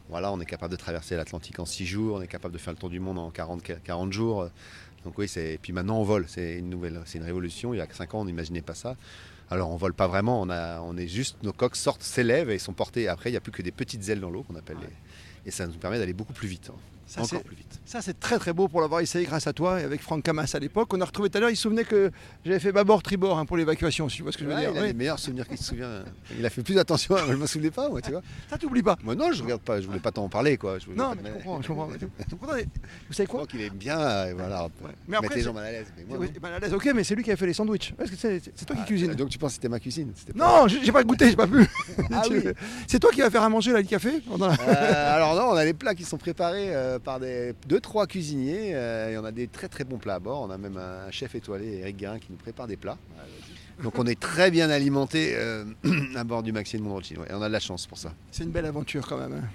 Voilà, 0.09 0.31
on 0.33 0.39
est 0.41 0.45
capable 0.45 0.73
de 0.73 0.77
traverser 0.77 1.15
l'Atlantique 1.15 1.57
en 1.59 1.65
6 1.65 1.85
jours, 1.85 2.17
on 2.17 2.21
est 2.21 2.27
capable 2.27 2.53
de 2.53 2.59
faire 2.59 2.73
le 2.73 2.77
tour 2.79 2.89
du 2.89 3.00
monde 3.00 3.17
en 3.17 3.31
40, 3.31 3.63
40 3.81 4.12
jours. 4.12 4.50
Donc 5.05 5.17
oui, 5.17 5.29
c'est... 5.29 5.57
puis 5.62 5.71
maintenant 5.71 5.97
on 6.00 6.03
vole, 6.03 6.25
c'est 6.27 6.59
une 6.59 6.69
nouvelle, 6.69 7.00
c'est 7.05 7.17
une 7.19 7.23
révolution. 7.23 7.73
Il 7.73 7.77
y 7.77 7.81
a 7.81 7.88
5 7.89 8.13
ans, 8.13 8.19
on 8.21 8.25
n'imaginait 8.25 8.62
pas 8.62 8.73
ça. 8.75 8.97
Alors 9.50 9.69
on 9.71 9.77
vole 9.77 9.93
pas 9.93 10.07
vraiment, 10.07 10.41
on, 10.41 10.50
a, 10.50 10.81
on 10.81 10.97
est 10.97 11.07
juste, 11.07 11.38
nos 11.43 11.53
coques 11.53 11.77
sortent, 11.77 12.03
s'élèvent 12.03 12.50
et 12.50 12.59
sont 12.59 12.73
portées. 12.73 13.07
Après, 13.07 13.29
il 13.29 13.33
n'y 13.33 13.38
a 13.38 13.41
plus 13.41 13.53
que 13.53 13.62
des 13.62 13.71
petites 13.71 14.07
ailes 14.09 14.19
dans 14.19 14.29
l'eau 14.29 14.43
qu'on 14.43 14.55
appelle 14.57 14.77
les... 14.81 14.88
Et 15.45 15.51
ça 15.51 15.67
nous 15.67 15.73
permet 15.73 16.00
d'aller 16.00 16.13
beaucoup 16.13 16.33
plus 16.33 16.47
vite. 16.47 16.69
hein. 16.71 16.77
Ça, 17.05 17.21
Encore 17.21 17.43
plus 17.43 17.55
vite. 17.57 17.79
Ça, 17.85 18.01
c'est 18.01 18.17
très 18.17 18.39
très 18.39 18.53
beau 18.53 18.69
pour 18.69 18.79
l'avoir 18.81 19.01
essayé 19.01 19.25
grâce 19.25 19.45
à 19.45 19.51
toi 19.53 19.79
et 19.79 19.83
avec 19.83 20.01
Franck 20.01 20.23
Camas 20.23 20.50
à 20.55 20.57
l'époque. 20.57 20.91
On 20.93 21.01
a 21.01 21.05
retrouvé 21.05 21.29
tout 21.29 21.38
à 21.38 21.41
l'heure, 21.41 21.50
il 21.50 21.55
se 21.57 21.63
souvenait 21.63 21.83
que 21.83 22.09
j'avais 22.45 22.59
fait 22.59 22.71
bâbord 22.71 23.03
tribord 23.03 23.38
hein, 23.38 23.45
pour 23.45 23.57
l'évacuation, 23.57 24.07
si 24.07 24.15
tu 24.17 24.23
vois 24.23 24.31
ce 24.31 24.38
que 24.38 24.45
je 24.45 24.50
veux 24.50 24.55
Ouais, 24.55 24.62
dire. 24.62 24.71
il 24.73 24.77
a 24.79 24.85
les 24.88 24.93
meilleurs 24.93 25.19
souvenirs 25.19 25.45
qu'il 25.47 25.57
se 25.57 25.65
souvient. 25.65 26.05
Il 26.39 26.45
a 26.45 26.50
fait 26.50 26.63
plus 26.63 26.77
attention, 26.79 27.15
je 27.27 27.33
ne 27.33 27.35
me 27.35 27.45
souvenais 27.45 27.69
pas, 27.71 27.89
moi, 27.89 28.01
tu 28.01 28.12
vois. 28.12 28.21
Ça, 28.50 28.57
t'oublies 28.57 28.81
pas. 28.81 28.97
Moi, 29.03 29.13
non, 29.15 29.31
je 29.33 29.43
regarde 29.43 29.62
pas, 29.62 29.79
je 29.81 29.85
voulais 29.85 30.00
pas 30.00 30.12
t'en 30.12 30.27
parler, 30.29 30.57
quoi. 30.57 30.79
Je 30.79 30.89
Non, 30.91 31.12
mais 31.21 31.29
je 31.29 31.33
comprends, 31.35 31.62
je 31.62 31.67
comprends. 31.67 31.88
Vous 33.07 33.13
savez 33.13 33.27
quoi? 33.27 33.41
Crois 33.41 33.47
qu'il 33.47 33.62
aime 33.62 33.73
bien, 33.73 34.00
euh, 34.00 34.33
voilà, 34.35 34.69
Mais 35.07 35.17
après, 35.17 35.27
mettre 35.27 35.35
les 35.35 35.41
gens 35.43 35.53
mal 35.53 35.65
à 35.65 35.71
l'aise. 35.71 35.88
Mais 35.97 36.03
moi, 36.05 36.17
Oui, 36.19 36.29
mal 36.41 36.53
à 36.53 36.59
l'aise, 36.59 36.73
ok, 36.73 36.89
mais 36.95 37.03
c'est 37.03 37.15
lui 37.15 37.23
qui 37.23 37.31
a 37.31 37.35
fait 37.35 37.45
les 37.45 37.53
sandwichs. 37.53 37.93
C'est 38.15 38.39
toi 38.65 38.75
qui 38.77 38.81
Ah, 38.81 38.85
cuisines? 38.88 39.13
Donc 39.13 39.29
tu 39.29 39.38
penses 39.38 39.51
que 39.51 39.55
c'était 39.55 39.69
ma 39.69 39.79
cuisine 39.81 40.13
Non, 40.33 40.67
j'ai 40.67 40.91
pas 40.91 41.03
goûté, 41.03 41.29
j'ai 41.29 41.35
pas 41.35 41.47
pu. 41.47 41.67
Ah. 42.12 42.23
C'est 42.88 43.00
toi 43.00 43.12
qui 43.12 43.19
vas 43.19 43.29
faire 43.29 43.43
à 43.43 43.50
manger 43.50 43.73
là, 43.73 43.79
le 43.81 43.88
café 43.88 44.21
Euh, 44.31 45.13
on 45.42 45.56
a 45.56 45.66
les 45.66 45.74
plats 45.74 45.96
qui 45.96 46.04
sont 46.04 46.18
préparés 46.18 46.75
euh, 46.75 47.00
par 47.00 47.20
des 47.20 47.54
deux 47.68 47.80
trois 47.80 48.08
cuisiniers 48.08 48.75
euh, 48.75 49.12
et 49.12 49.18
on 49.18 49.25
a 49.25 49.32
des 49.32 49.48
très 49.48 49.68
très 49.68 49.84
bons 49.84 49.98
plats 49.98 50.16
à 50.16 50.20
bord. 50.20 50.42
On 50.42 50.52
a 50.52 50.58
même 50.58 50.78
un 50.78 51.10
chef 51.12 51.36
étoilé, 51.36 51.80
Eric 51.80 51.98
Guérin, 51.98 52.20
qui 52.20 52.28
nous 52.30 52.38
prépare 52.38 52.68
des 52.68 52.78
plats. 52.78 52.98
Donc 53.82 53.98
on 53.98 54.06
est 54.06 54.20
très 54.20 54.51
bien 54.51 54.70
alimenté 54.70 55.34
euh, 55.36 55.65
à 56.15 56.24
bord 56.24 56.44
du 56.44 56.51
Maxi 56.51 56.77
de 56.77 56.82
Montrochil. 56.84 57.20
Ouais, 57.20 57.27
et 57.30 57.34
on 57.34 57.42
a 57.42 57.48
de 57.48 57.53
la 57.53 57.60
chance 57.60 57.88
pour 57.88 57.98
ça. 57.98 58.13
C'est 58.32 58.44
une 58.44 58.51
belle 58.51 58.65
aventure 58.65 59.08
quand 59.08 59.18
même. 59.18 59.34
hein. 59.34 59.50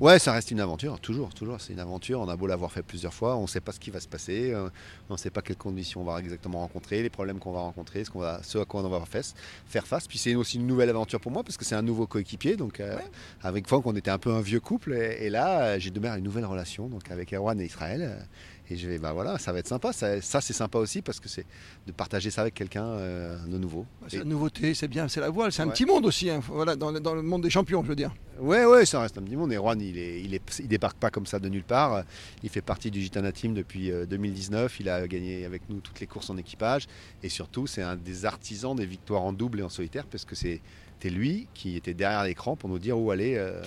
Ouais, 0.00 0.18
ça 0.18 0.32
reste 0.32 0.50
une 0.50 0.60
aventure, 0.60 0.98
toujours, 1.00 1.34
toujours. 1.34 1.60
C'est 1.60 1.74
une 1.74 1.78
aventure. 1.78 2.20
On 2.20 2.28
a 2.28 2.34
beau 2.36 2.46
l'avoir 2.46 2.72
fait 2.72 2.82
plusieurs 2.82 3.12
fois, 3.12 3.36
on 3.36 3.42
ne 3.42 3.46
sait 3.46 3.60
pas 3.60 3.72
ce 3.72 3.78
qui 3.78 3.90
va 3.90 4.00
se 4.00 4.08
passer, 4.08 4.52
euh, 4.52 4.70
on 5.10 5.14
ne 5.14 5.18
sait 5.18 5.28
pas 5.30 5.42
quelles 5.42 5.56
conditions 5.58 6.00
on 6.00 6.04
va 6.04 6.18
exactement 6.18 6.60
rencontrer, 6.60 7.02
les 7.02 7.10
problèmes 7.10 7.38
qu'on 7.38 7.52
va 7.52 7.60
rencontrer, 7.60 8.02
ce, 8.02 8.10
qu'on 8.10 8.20
va, 8.20 8.40
ce 8.42 8.56
à 8.56 8.64
quoi 8.64 8.82
on 8.82 8.88
va 8.88 9.04
faire, 9.04 9.86
face. 9.86 10.06
Puis 10.08 10.16
c'est 10.16 10.34
aussi 10.34 10.56
une 10.56 10.66
nouvelle 10.66 10.88
aventure 10.88 11.20
pour 11.20 11.30
moi 11.30 11.44
parce 11.44 11.58
que 11.58 11.64
c'est 11.66 11.74
un 11.74 11.82
nouveau 11.82 12.06
coéquipier. 12.06 12.56
Donc 12.56 12.80
euh, 12.80 12.96
avec 13.42 13.66
Franck, 13.68 13.86
on 13.86 13.94
était 13.94 14.10
un 14.10 14.18
peu 14.18 14.32
un 14.32 14.40
vieux 14.40 14.60
couple 14.60 14.94
et, 14.94 15.26
et 15.26 15.30
là, 15.30 15.78
j'ai 15.78 15.90
démarré 15.90 16.18
une 16.18 16.24
nouvelle 16.24 16.46
relation 16.46 16.88
donc 16.88 17.10
avec 17.10 17.32
Erwan 17.34 17.60
et 17.60 17.66
Israël. 17.66 18.26
Euh, 18.72 18.74
et 18.74 18.76
je 18.76 18.88
vais, 18.88 18.98
bah 18.98 19.12
voilà, 19.12 19.38
ça 19.38 19.52
va 19.52 19.58
être 19.58 19.68
sympa. 19.68 19.92
Ça, 19.92 20.20
ça, 20.20 20.40
c'est 20.40 20.52
sympa 20.52 20.78
aussi 20.78 21.02
parce 21.02 21.20
que 21.20 21.28
c'est 21.28 21.44
de 21.86 21.92
partager 21.92 22.30
ça 22.30 22.42
avec 22.42 22.54
quelqu'un 22.54 22.84
euh, 22.84 23.38
de 23.46 23.58
nouveau. 23.58 23.86
C'est 24.08 24.16
Et- 24.16 24.18
la 24.20 24.24
nouveauté, 24.24 24.74
c'est 24.74 24.88
bien, 24.88 25.08
c'est 25.08 25.20
la 25.20 25.30
voile, 25.30 25.52
c'est 25.52 25.62
un 25.62 25.66
Ouais. 25.66 25.72
petit 25.72 25.84
monde 25.86 26.06
aussi, 26.06 26.30
hein, 26.30 26.40
voilà, 26.48 26.76
dans, 26.76 26.90
le- 26.90 27.00
dans 27.00 27.14
le 27.14 27.22
monde 27.22 27.42
des 27.42 27.50
champions, 27.50 27.82
je 27.82 27.88
veux 27.88 27.96
dire. 27.96 28.12
Ouais, 28.40 28.64
ouais, 28.64 28.86
ça 28.86 29.00
reste 29.00 29.18
un 29.18 29.22
petit 29.22 29.36
monde. 29.36 29.52
Et 29.52 29.56
Juan, 29.56 29.80
il, 29.80 29.98
est, 29.98 30.22
il, 30.22 30.34
est, 30.34 30.42
il 30.60 30.68
débarque 30.68 30.96
pas 30.96 31.10
comme 31.10 31.26
ça 31.26 31.38
de 31.38 31.48
nulle 31.48 31.64
part. 31.64 32.02
Il 32.42 32.48
fait 32.48 32.62
partie 32.62 32.90
du 32.90 33.00
Gitana 33.00 33.30
Team 33.30 33.54
depuis 33.54 33.90
euh, 33.92 34.06
2019. 34.06 34.80
Il 34.80 34.88
a 34.88 35.06
gagné 35.06 35.44
avec 35.44 35.68
nous 35.68 35.80
toutes 35.80 36.00
les 36.00 36.06
courses 36.06 36.30
en 36.30 36.36
équipage. 36.36 36.86
Et 37.22 37.28
surtout, 37.28 37.66
c'est 37.66 37.82
un 37.82 37.96
des 37.96 38.24
artisans 38.24 38.74
des 38.74 38.86
victoires 38.86 39.22
en 39.22 39.32
double 39.32 39.60
et 39.60 39.62
en 39.62 39.68
solitaire, 39.68 40.06
parce 40.06 40.24
que 40.24 40.34
c'était 40.34 41.10
lui 41.10 41.46
qui 41.54 41.76
était 41.76 41.94
derrière 41.94 42.24
l'écran 42.24 42.56
pour 42.56 42.68
nous 42.70 42.78
dire 42.78 42.98
où 42.98 43.10
aller, 43.10 43.34
euh, 43.36 43.60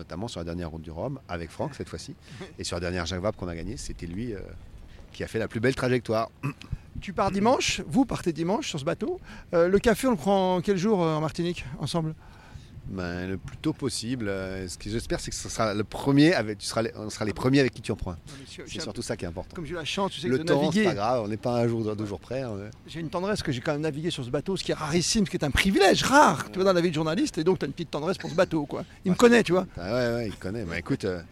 notamment 0.00 0.28
sur 0.28 0.40
la 0.40 0.44
dernière 0.44 0.70
route 0.70 0.82
du 0.82 0.90
Rhum, 0.90 1.20
avec 1.28 1.50
Franck 1.50 1.74
cette 1.74 1.88
fois-ci. 1.88 2.14
Et 2.58 2.64
sur 2.64 2.76
la 2.76 2.80
dernière 2.80 3.06
Jacques 3.06 3.20
Vabre 3.20 3.36
qu'on 3.36 3.48
a 3.48 3.54
gagnée, 3.54 3.76
c'était 3.76 4.06
lui 4.06 4.34
euh, 4.34 4.40
qui 5.12 5.22
a 5.22 5.28
fait 5.28 5.38
la 5.38 5.48
plus 5.48 5.60
belle 5.60 5.74
trajectoire. 5.74 6.30
Tu 7.00 7.12
pars 7.14 7.30
dimanche, 7.30 7.80
vous 7.86 8.04
partez 8.04 8.32
dimanche 8.32 8.68
sur 8.68 8.80
ce 8.80 8.84
bateau. 8.84 9.20
Euh, 9.54 9.68
le 9.68 9.78
café, 9.78 10.08
on 10.08 10.10
le 10.10 10.16
prend 10.16 10.60
quel 10.60 10.76
jour 10.76 11.02
euh, 11.02 11.14
en 11.14 11.20
Martinique, 11.20 11.64
ensemble? 11.78 12.14
Ben, 12.90 13.28
le 13.28 13.38
plus 13.38 13.56
tôt 13.56 13.72
possible. 13.72 14.28
Euh, 14.28 14.66
Ce 14.68 14.76
que 14.76 14.90
j'espère, 14.90 15.20
c'est 15.20 15.30
que 15.30 15.36
ce 15.36 15.48
sera 15.48 15.72
le 15.74 15.84
premier 15.84 16.34
avec, 16.34 16.58
tu 16.58 16.66
seras, 16.66 16.82
les- 16.82 16.92
on 16.96 17.08
sera 17.08 17.24
les 17.24 17.32
premiers 17.32 17.60
avec 17.60 17.72
qui 17.72 17.80
tu 17.82 17.92
en 17.92 17.96
prends. 17.96 18.12
mais 18.12 18.64
C'est 18.66 18.80
surtout 18.80 19.00
ça 19.02 19.16
qui 19.16 19.24
est 19.24 19.28
important. 19.28 19.54
Comme 19.54 19.64
j'ai 19.64 19.72
eu 19.72 19.76
la 19.76 19.84
chance, 19.84 20.12
tu 20.12 20.20
sais, 20.20 20.28
Le 20.28 20.38
de 20.38 20.42
temps, 20.42 20.58
c'est 20.58 20.64
naviguer. 20.66 20.84
pas 20.84 20.94
grave, 20.94 21.22
on 21.24 21.28
n'est 21.28 21.36
pas 21.36 21.56
un 21.60 21.68
jour, 21.68 21.94
deux 21.96 22.06
jours 22.06 22.20
près. 22.20 22.42
hein. 22.42 22.52
J'ai 22.86 23.00
une 23.00 23.08
tendresse 23.10 23.42
que 23.42 23.52
j'ai 23.52 23.60
quand 23.60 23.72
même 23.72 23.80
navigué 23.82 24.10
sur 24.10 24.24
ce 24.24 24.30
bateau, 24.30 24.56
ce 24.56 24.64
qui 24.64 24.72
est 24.72 24.74
rarissime, 24.74 25.24
ce 25.24 25.30
qui 25.30 25.36
est 25.36 25.44
un 25.44 25.50
privilège 25.50 26.02
rare, 26.02 26.50
tu 26.50 26.56
vois, 26.56 26.64
dans 26.64 26.72
la 26.72 26.80
vie 26.80 26.90
de 26.90 26.94
journaliste, 26.94 27.38
et 27.38 27.44
donc 27.44 27.58
tu 27.60 27.64
as 27.64 27.68
une 27.68 27.72
petite 27.72 27.90
tendresse 27.90 28.18
pour 28.18 28.28
ce 28.30 28.34
bateau, 28.34 28.66
quoi. 28.66 28.84
Il 29.04 29.12
me 29.12 29.16
connaît, 29.16 29.42
tu 29.42 29.52
vois. 29.52 29.66
Ah 29.76 29.92
ouais, 29.94 30.14
ouais, 30.14 30.26
il 30.28 30.36
connaît. 30.36 30.64
Bah, 30.64 30.78
écoute, 30.78 31.04
euh, 31.04 31.22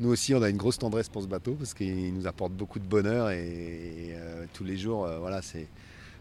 nous 0.00 0.10
aussi, 0.10 0.34
on 0.34 0.42
a 0.42 0.48
une 0.50 0.56
grosse 0.58 0.78
tendresse 0.78 1.08
pour 1.08 1.22
ce 1.22 1.26
bateau 1.26 1.54
parce 1.54 1.74
qu'il 1.74 2.14
nous 2.14 2.26
apporte 2.26 2.52
beaucoup 2.52 2.78
de 2.78 2.84
bonheur 2.86 3.30
et, 3.30 3.38
et, 3.38 4.12
euh, 4.14 4.44
tous 4.52 4.64
les 4.64 4.76
jours, 4.76 5.08
voilà, 5.20 5.40
c'est 5.42 5.66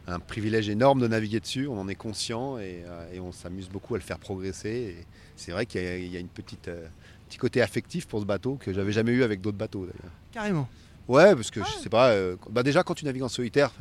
un 0.07 0.19
privilège 0.19 0.69
énorme 0.69 1.01
de 1.01 1.07
naviguer 1.07 1.39
dessus. 1.39 1.67
On 1.67 1.79
en 1.79 1.87
est 1.87 1.95
conscient 1.95 2.57
et, 2.57 2.83
euh, 2.87 3.13
et 3.13 3.19
on 3.19 3.31
s'amuse 3.31 3.69
beaucoup 3.69 3.95
à 3.95 3.97
le 3.97 4.03
faire 4.03 4.19
progresser. 4.19 4.95
C'est 5.35 5.51
vrai 5.51 5.65
qu'il 5.65 5.83
y 5.83 5.87
a, 5.87 5.97
il 5.97 6.11
y 6.11 6.17
a 6.17 6.19
une 6.19 6.29
petite 6.29 6.67
euh, 6.69 6.87
petit 7.27 7.37
côté 7.37 7.61
affectif 7.61 8.07
pour 8.07 8.21
ce 8.21 8.25
bateau 8.25 8.55
que 8.55 8.73
j'avais 8.73 8.93
jamais 8.93 9.11
eu 9.11 9.23
avec 9.23 9.41
d'autres 9.41 9.57
bateaux 9.57 9.85
d'ailleurs. 9.85 10.13
Carrément. 10.31 10.67
Ouais, 11.09 11.35
parce 11.35 11.51
que 11.51 11.61
je 11.63 11.71
sais 11.81 11.89
pas. 11.89 12.09
euh, 12.09 12.35
bah 12.49 12.63
déjà, 12.63 12.83
quand 12.83 12.93
tu 12.93 13.05
navigues 13.05 13.23
en 13.23 13.29
solitaire, 13.29 13.71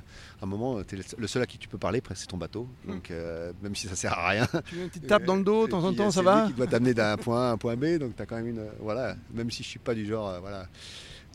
à 0.41 0.45
un 0.45 0.47
moment, 0.47 0.83
tu 0.85 0.97
es 0.97 1.01
le 1.19 1.27
seul 1.27 1.43
à 1.43 1.47
qui 1.47 1.59
tu 1.59 1.67
peux 1.67 1.77
parler, 1.79 2.01
c'est 2.15 2.27
ton 2.29 2.37
bateau. 2.37 2.69
Donc, 2.87 3.11
euh, 3.11 3.53
même 3.63 3.75
si 3.75 3.89
ça 3.89 3.97
sert 3.97 4.13
à 4.13 4.29
rien. 4.29 4.47
Tu 4.67 4.77
veux 4.77 4.83
une 4.83 4.89
petite 4.91 5.09
tape 5.09 5.25
dans 5.25 5.35
le 5.35 5.43
dos, 5.43 5.67
de 5.67 5.71
temps 5.73 5.83
en 5.83 5.93
temps, 5.93 6.13
ça 6.13 6.23
va 6.23 6.47
qui 6.47 6.53
doit 6.53 6.69
t'amener 6.69 6.95
d'un 6.95 7.17
point 7.17 7.47
A 7.47 7.49
à 7.49 7.53
un 7.53 7.57
point 7.57 7.75
B, 7.75 7.99
donc 7.99 8.15
tu 8.15 8.23
as 8.23 8.27
quand 8.27 8.37
même 8.37 8.47
une. 8.47 8.65
Voilà, 8.79 9.17
même 9.33 9.51
si 9.51 9.65
je 9.65 9.69
suis 9.69 9.81
pas 9.81 9.95
du 9.95 10.07
genre, 10.07 10.41
voilà, 10.41 10.69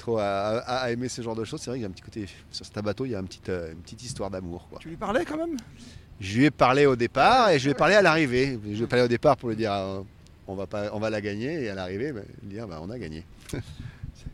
trop 0.02 0.18
à, 0.18 0.24
à- 0.26 0.78
à 0.84 0.92
aimer 0.92 1.08
ce 1.08 1.22
genre 1.22 1.36
de 1.36 1.44
choses, 1.46 1.62
c'est 1.62 1.70
vrai 1.70 1.78
qu'il 1.78 1.84
y 1.84 1.86
a 1.86 1.90
un 1.90 1.92
petit 1.92 2.02
côté. 2.04 2.26
Sur 2.52 2.66
ce 2.66 2.72
bateau, 2.82 3.06
il 3.06 3.12
y 3.12 3.16
a 3.16 3.20
un 3.20 3.24
petit, 3.24 3.42
euh, 3.50 3.72
une 3.72 3.78
petite 3.80 4.04
histoire 4.04 4.30
d'amour. 4.30 4.68
Tu 4.80 4.90
lui 4.90 4.98
parlais 4.98 5.24
quand 5.24 5.38
même? 5.38 5.56
Je 6.20 6.38
lui 6.38 6.46
ai 6.46 6.52
parlé 6.52 6.86
au 6.86 6.96
départ 6.96 7.50
et 7.50 7.60
je 7.60 7.66
lui 7.66 7.72
ai 7.72 7.76
parlé 7.76 7.96
à 7.96 8.02
l'arrivée. 8.02 8.60
Je 8.64 8.78
lui 8.78 8.84
ai 8.84 8.88
parlé 8.88 9.06
au 9.06 9.08
départ 9.08 9.38
pour 9.38 9.50
lui 9.50 9.56
dire 9.56 9.72
euh, 9.74 10.02
on, 10.48 10.56
va 10.56 10.68
pas, 10.68 10.90
on 10.94 11.00
va 11.00 11.10
la 11.10 11.22
gagner, 11.22 11.64
et 11.64 11.70
à 11.70 11.76
l'arrivée, 11.76 12.12
bah, 12.12 12.22
lui 12.44 12.50
dire 12.50 12.68
bah, 12.68 12.80
on 12.82 12.90
a 12.90 13.00
gagné. 13.00 13.26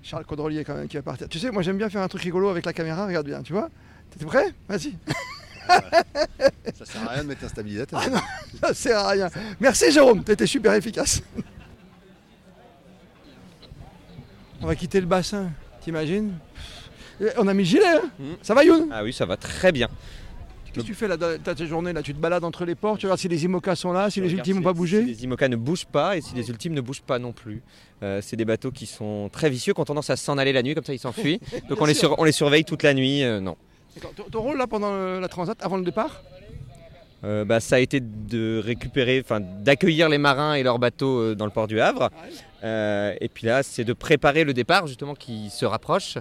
Charles 0.03 0.25
Caudrelier 0.25 0.63
quand 0.63 0.75
même 0.75 0.87
qui 0.87 0.97
va 0.97 1.03
partir. 1.03 1.27
Tu 1.29 1.39
sais, 1.39 1.51
moi 1.51 1.61
j'aime 1.61 1.77
bien 1.77 1.89
faire 1.89 2.01
un 2.01 2.07
truc 2.07 2.21
rigolo 2.23 2.49
avec 2.49 2.65
la 2.65 2.73
caméra, 2.73 3.05
regarde 3.05 3.25
bien, 3.25 3.41
tu 3.41 3.53
vois 3.53 3.69
T'es 4.17 4.25
prêt? 4.25 4.53
Vas-y. 4.67 4.93
Ça 6.77 6.85
sert 6.85 7.03
à 7.03 7.13
rien 7.13 7.23
de 7.23 7.27
mettre 7.27 7.43
un 7.43 7.49
stabilisateur. 7.49 8.01
Ah 8.05 8.09
non, 8.09 8.21
ça 8.61 8.73
sert 8.73 8.97
à 8.99 9.09
rien. 9.09 9.29
Merci 9.59 9.91
Jérôme, 9.91 10.23
t'étais 10.23 10.47
super 10.47 10.73
efficace. 10.73 11.21
On 14.61 14.67
va 14.67 14.75
quitter 14.75 14.99
le 14.99 15.05
bassin, 15.05 15.51
t'imagines? 15.81 16.33
Eh, 17.21 17.25
On 17.37 17.47
a 17.47 17.53
mis 17.53 17.63
le 17.63 17.69
gilet, 17.69 17.85
hein? 17.85 18.09
Ça 18.41 18.53
va 18.53 18.63
Youn? 18.63 18.89
Ah 18.91 19.03
oui, 19.03 19.13
ça 19.13 19.25
va 19.25 19.37
très 19.37 19.71
bien. 19.71 19.87
Qu'est-ce 20.65 20.85
que 20.85 20.91
tu 20.91 20.93
fais 20.93 21.07
là, 21.07 21.17
dans 21.17 21.41
ta 21.41 21.55
journée 21.65 21.91
là? 21.93 22.03
Tu 22.03 22.13
te 22.13 22.19
balades 22.19 22.43
entre 22.43 22.63
les 22.65 22.75
ports, 22.75 22.97
tu 22.99 23.05
regardes 23.07 23.19
si 23.19 23.27
les 23.27 23.45
IMOCA 23.45 23.75
sont 23.75 23.91
là, 23.91 24.09
si 24.11 24.21
les 24.21 24.31
ultimes 24.31 24.57
n'ont 24.57 24.61
si- 24.61 24.65
pas 24.65 24.73
bougé? 24.73 25.01
Si 25.01 25.07
les 25.07 25.23
IMOCA 25.23 25.47
ne 25.47 25.55
bougent 25.55 25.85
pas 25.87 26.17
et 26.17 26.21
si 26.21 26.35
les 26.35 26.49
ultimes 26.49 26.73
ne 26.73 26.81
bougent 26.81 27.01
pas 27.01 27.17
non 27.17 27.31
plus. 27.31 27.63
Euh, 28.03 28.19
c'est 28.21 28.35
des 28.35 28.45
bateaux 28.45 28.71
qui 28.71 28.85
sont 28.85 29.29
très 29.31 29.49
vicieux, 29.49 29.73
qui 29.73 29.79
ont 29.81 29.85
tendance 29.85 30.09
à 30.11 30.15
s'en 30.15 30.37
aller 30.37 30.53
la 30.53 30.61
nuit, 30.61 30.75
comme 30.75 30.83
ça 30.83 30.93
ils 30.93 30.99
s'enfuient. 30.99 31.39
Donc 31.69 31.81
on 31.81 31.85
les, 31.85 31.95
sur- 31.95 32.19
on 32.19 32.23
les 32.23 32.31
surveille 32.31 32.63
toute 32.63 32.83
la 32.83 32.93
nuit. 32.93 33.23
euh, 33.23 33.39
non. 33.39 33.57
Ton, 34.31 34.41
rôle 34.41 34.57
là 34.59 34.67
pendant 34.67 34.91
euh, 34.91 35.19
la 35.19 35.27
transat, 35.27 35.57
avant 35.63 35.77
le 35.77 35.83
départ? 35.83 36.21
Euh, 37.23 37.45
bah, 37.45 37.59
ça 37.59 37.77
a 37.77 37.79
été 37.79 37.99
de 37.99 38.61
récupérer, 38.63 39.21
enfin 39.23 39.39
d'accueillir 39.39 40.07
les 40.09 40.17
marins 40.17 40.53
et 40.53 40.63
leurs 40.63 40.79
bateaux 40.79 41.19
euh, 41.19 41.35
dans 41.35 41.45
le 41.45 41.51
port 41.51 41.67
du 41.67 41.79
Havre. 41.79 42.09
Euh, 42.63 43.15
et 43.19 43.27
puis 43.27 43.47
là, 43.47 43.63
c'est 43.63 43.83
de 43.83 43.93
préparer 43.93 44.43
le 44.43 44.53
départ 44.53 44.87
justement 44.87 45.15
qui 45.15 45.49
se 45.49 45.65
rapproche. 45.65 46.17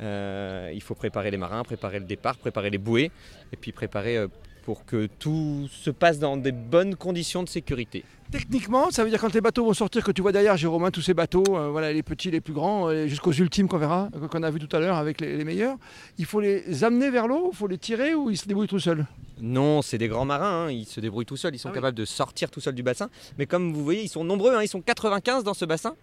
Il 0.00 0.80
faut 0.80 0.94
préparer 0.94 1.30
les 1.30 1.36
marins, 1.36 1.64
préparer 1.64 1.98
le 1.98 2.04
départ, 2.04 2.36
préparer 2.36 2.70
les 2.70 2.78
bouées 2.78 3.10
et 3.52 3.56
puis 3.56 3.72
préparer 3.72 4.26
pour 4.68 4.84
que 4.84 5.08
tout 5.18 5.66
se 5.72 5.90
passe 5.90 6.18
dans 6.18 6.36
des 6.36 6.52
bonnes 6.52 6.94
conditions 6.94 7.42
de 7.42 7.48
sécurité. 7.48 8.04
Techniquement, 8.30 8.90
ça 8.90 9.02
veut 9.02 9.08
dire 9.08 9.18
quand 9.18 9.32
les 9.32 9.40
bateaux 9.40 9.64
vont 9.64 9.72
sortir, 9.72 10.04
que 10.04 10.12
tu 10.12 10.20
vois 10.20 10.30
derrière, 10.30 10.58
Jérôme, 10.58 10.84
hein, 10.84 10.90
tous 10.90 11.00
ces 11.00 11.14
bateaux, 11.14 11.42
euh, 11.48 11.70
voilà, 11.70 11.90
les 11.90 12.02
petits, 12.02 12.30
les 12.30 12.42
plus 12.42 12.52
grands, 12.52 12.86
euh, 12.86 13.06
jusqu'aux 13.06 13.32
ultimes 13.32 13.66
qu'on 13.66 13.78
verra, 13.78 14.10
qu'on 14.30 14.42
a 14.42 14.50
vu 14.50 14.58
tout 14.58 14.76
à 14.76 14.78
l'heure 14.78 14.98
avec 14.98 15.22
les, 15.22 15.38
les 15.38 15.44
meilleurs, 15.44 15.78
il 16.18 16.26
faut 16.26 16.40
les 16.40 16.84
amener 16.84 17.08
vers 17.08 17.26
l'eau, 17.26 17.48
il 17.50 17.56
faut 17.56 17.66
les 17.66 17.78
tirer 17.78 18.14
ou 18.14 18.28
ils 18.28 18.36
se 18.36 18.46
débrouillent 18.46 18.68
tout 18.68 18.78
seuls? 18.78 19.06
Non, 19.40 19.82
c'est 19.82 19.98
des 19.98 20.08
grands 20.08 20.24
marins, 20.24 20.66
hein, 20.66 20.70
ils 20.70 20.86
se 20.86 21.00
débrouillent 21.00 21.26
tout 21.26 21.36
seuls, 21.36 21.54
ils 21.54 21.58
sont 21.58 21.70
capables 21.70 21.96
de 21.96 22.04
sortir 22.04 22.50
tout 22.50 22.60
seuls 22.60 22.74
du 22.74 22.82
bassin. 22.82 23.08
Mais 23.38 23.46
comme 23.46 23.72
vous 23.72 23.84
voyez, 23.84 24.02
ils 24.02 24.08
sont 24.08 24.24
nombreux, 24.24 24.54
hein, 24.54 24.62
ils 24.62 24.68
sont 24.68 24.80
95 24.80 25.44
dans 25.44 25.54
ce 25.54 25.64
bassin. 25.64 25.94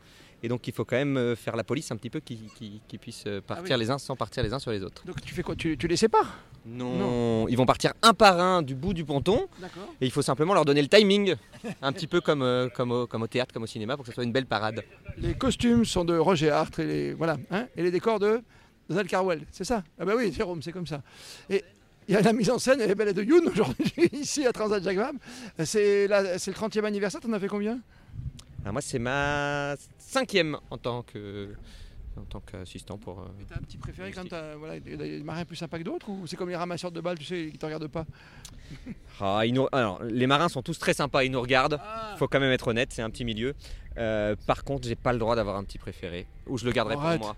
Et 0.44 0.48
donc 0.50 0.68
il 0.68 0.74
faut 0.74 0.84
quand 0.86 0.98
même 0.98 1.18
euh, 1.18 1.36
faire 1.36 1.56
la 1.56 1.64
police 1.64 1.90
un 1.92 1.96
petit 1.96 2.10
peu 2.10 2.20
qui, 2.20 2.38
qui- 2.58 2.82
qui 2.88 2.98
puissent 2.98 3.24
euh, 3.26 3.40
partir 3.42 3.78
oui. 3.78 3.82
les 3.84 3.90
uns 3.90 3.98
sans 3.98 4.16
partir 4.18 4.44
les 4.44 4.54
uns 4.54 4.60
sur 4.60 4.70
les 4.72 4.84
autres. 4.84 5.04
Donc 5.06 5.20
tu 5.22 5.34
fais 5.34 5.42
quoi? 5.44 5.56
Tu, 5.56 5.78
tu 5.78 5.88
les 5.88 5.96
sépares? 5.96 6.38
Non. 6.66 7.48
Ils 7.48 7.56
vont 7.56 7.66
partir 7.66 7.94
un 8.02 8.14
par 8.14 8.40
un 8.40 8.62
du 8.62 8.76
bout 8.76 8.94
du 8.94 9.06
ponton. 9.06 9.48
D'accord. 9.60 9.84
Et 10.02 10.06
il 10.06 10.12
faut 10.12 10.22
simplement 10.22 10.54
leur 10.54 10.66
donner 10.66 10.82
le 10.82 10.88
timing, 10.90 11.36
un 11.82 11.92
petit 11.94 12.06
peu 12.08 12.22
comme, 12.22 12.42
euh, 12.42 12.68
comme, 12.70 12.92
au, 12.92 13.08
comme 13.08 13.22
au 13.24 13.28
théâtre, 13.28 13.54
comme 13.54 13.64
au 13.64 13.68
cinéma, 13.68 13.96
pour 13.96 14.04
que 14.04 14.10
ce 14.12 14.16
soit 14.16 14.24
une 14.24 14.34
belle 14.34 14.46
parade. 14.46 14.84
Les 15.18 15.36
costumes 15.36 15.86
sont 15.86 16.04
de 16.06 16.18
Roger 16.18 16.50
Hart 16.50 16.78
et 16.80 16.86
les, 16.86 17.14
voilà, 17.14 17.38
hein, 17.50 17.68
et 17.78 17.82
les 17.84 17.92
décors 17.92 18.20
de 18.20 18.42
Donald 18.90 19.08
Carwell, 19.08 19.46
c'est 19.52 19.64
ça? 19.64 19.84
Ah 20.00 20.06
bah 20.06 20.14
oui, 20.18 20.32
Jérôme, 20.32 20.62
c'est 20.62 20.72
comme 20.72 20.86
ça. 20.86 21.02
Et 21.50 21.64
il 22.08 22.14
y 22.14 22.18
a 22.18 22.22
la 22.22 22.34
mise 22.34 22.50
en 22.50 22.60
scène, 22.60 22.80
elle 22.82 22.92
est 22.92 22.96
belle 22.96 23.14
de 23.14 23.24
Youn 23.24 23.48
aujourd'hui, 23.48 23.92
ici 24.14 24.46
à 24.46 24.54
Transat 24.54 24.84
Jacques 24.84 24.98
Vabre. 24.98 25.20
C'est 25.64 26.08
la- 26.08 26.38
c'est 26.40 26.52
le 26.52 26.56
30e 26.58 26.86
anniversaire, 26.86 27.22
t'en 27.22 27.34
as 27.34 27.40
fait 27.40 27.48
combien? 27.48 27.80
Alors 28.62 28.74
moi 28.74 28.82
c'est 28.82 29.00
ma 29.00 29.76
cinquième 30.00 30.58
en 30.72 30.78
tant 30.78 31.04
que 31.04 31.50
en 32.18 32.22
tant 32.24 32.40
qu'assistant 32.40 32.98
pour. 32.98 33.20
euh, 33.20 33.26
T'as 33.50 33.56
un 33.56 33.60
petit 33.60 33.78
préféré 33.78 34.12
quand 34.14 34.28
t'as 34.28 34.56
voilà, 34.56 34.80
des 34.80 35.22
marins 35.22 35.44
plus 35.44 35.58
sympas 35.58 35.78
que 35.80 35.84
d'autres 35.84 36.10
ou 36.10 36.26
c'est 36.26 36.38
comme 36.38 36.50
les 36.50 36.56
ramasseurs 36.56 36.92
de 36.92 37.02
balles, 37.02 37.20
tu 37.20 37.26
sais, 37.26 37.50
qui 37.52 37.58
te 37.58 37.66
regardent 37.66 37.88
pas? 37.90 38.06
Ah, 39.22 39.46
ils 39.46 39.54
nous- 39.54 39.68
alors, 39.72 40.02
les 40.04 40.28
marins 40.28 40.50
sont 40.50 40.62
tous 40.62 40.78
très 40.80 40.94
sympas, 40.94 41.24
ils 41.24 41.32
nous 41.32 41.40
regardent. 41.40 41.80
Ah. 41.82 42.16
Faut 42.18 42.28
quand 42.28 42.40
même 42.42 42.52
être 42.52 42.68
honnête, 42.68 42.90
c'est 42.92 43.02
un 43.02 43.10
petit 43.10 43.24
milieu. 43.24 43.54
Euh, 43.98 44.36
par 44.48 44.64
contre, 44.66 44.88
j'ai 44.88 44.96
pas 44.96 45.14
le 45.14 45.20
droit 45.20 45.36
d'avoir 45.38 45.56
un 45.56 45.64
petit 45.64 45.78
préféré. 45.78 46.28
Ou 46.48 46.58
je 46.58 46.66
le 46.66 46.72
garderai 46.74 46.96
Arrête. 46.96 47.20
pour 47.20 47.28
moi. 47.28 47.36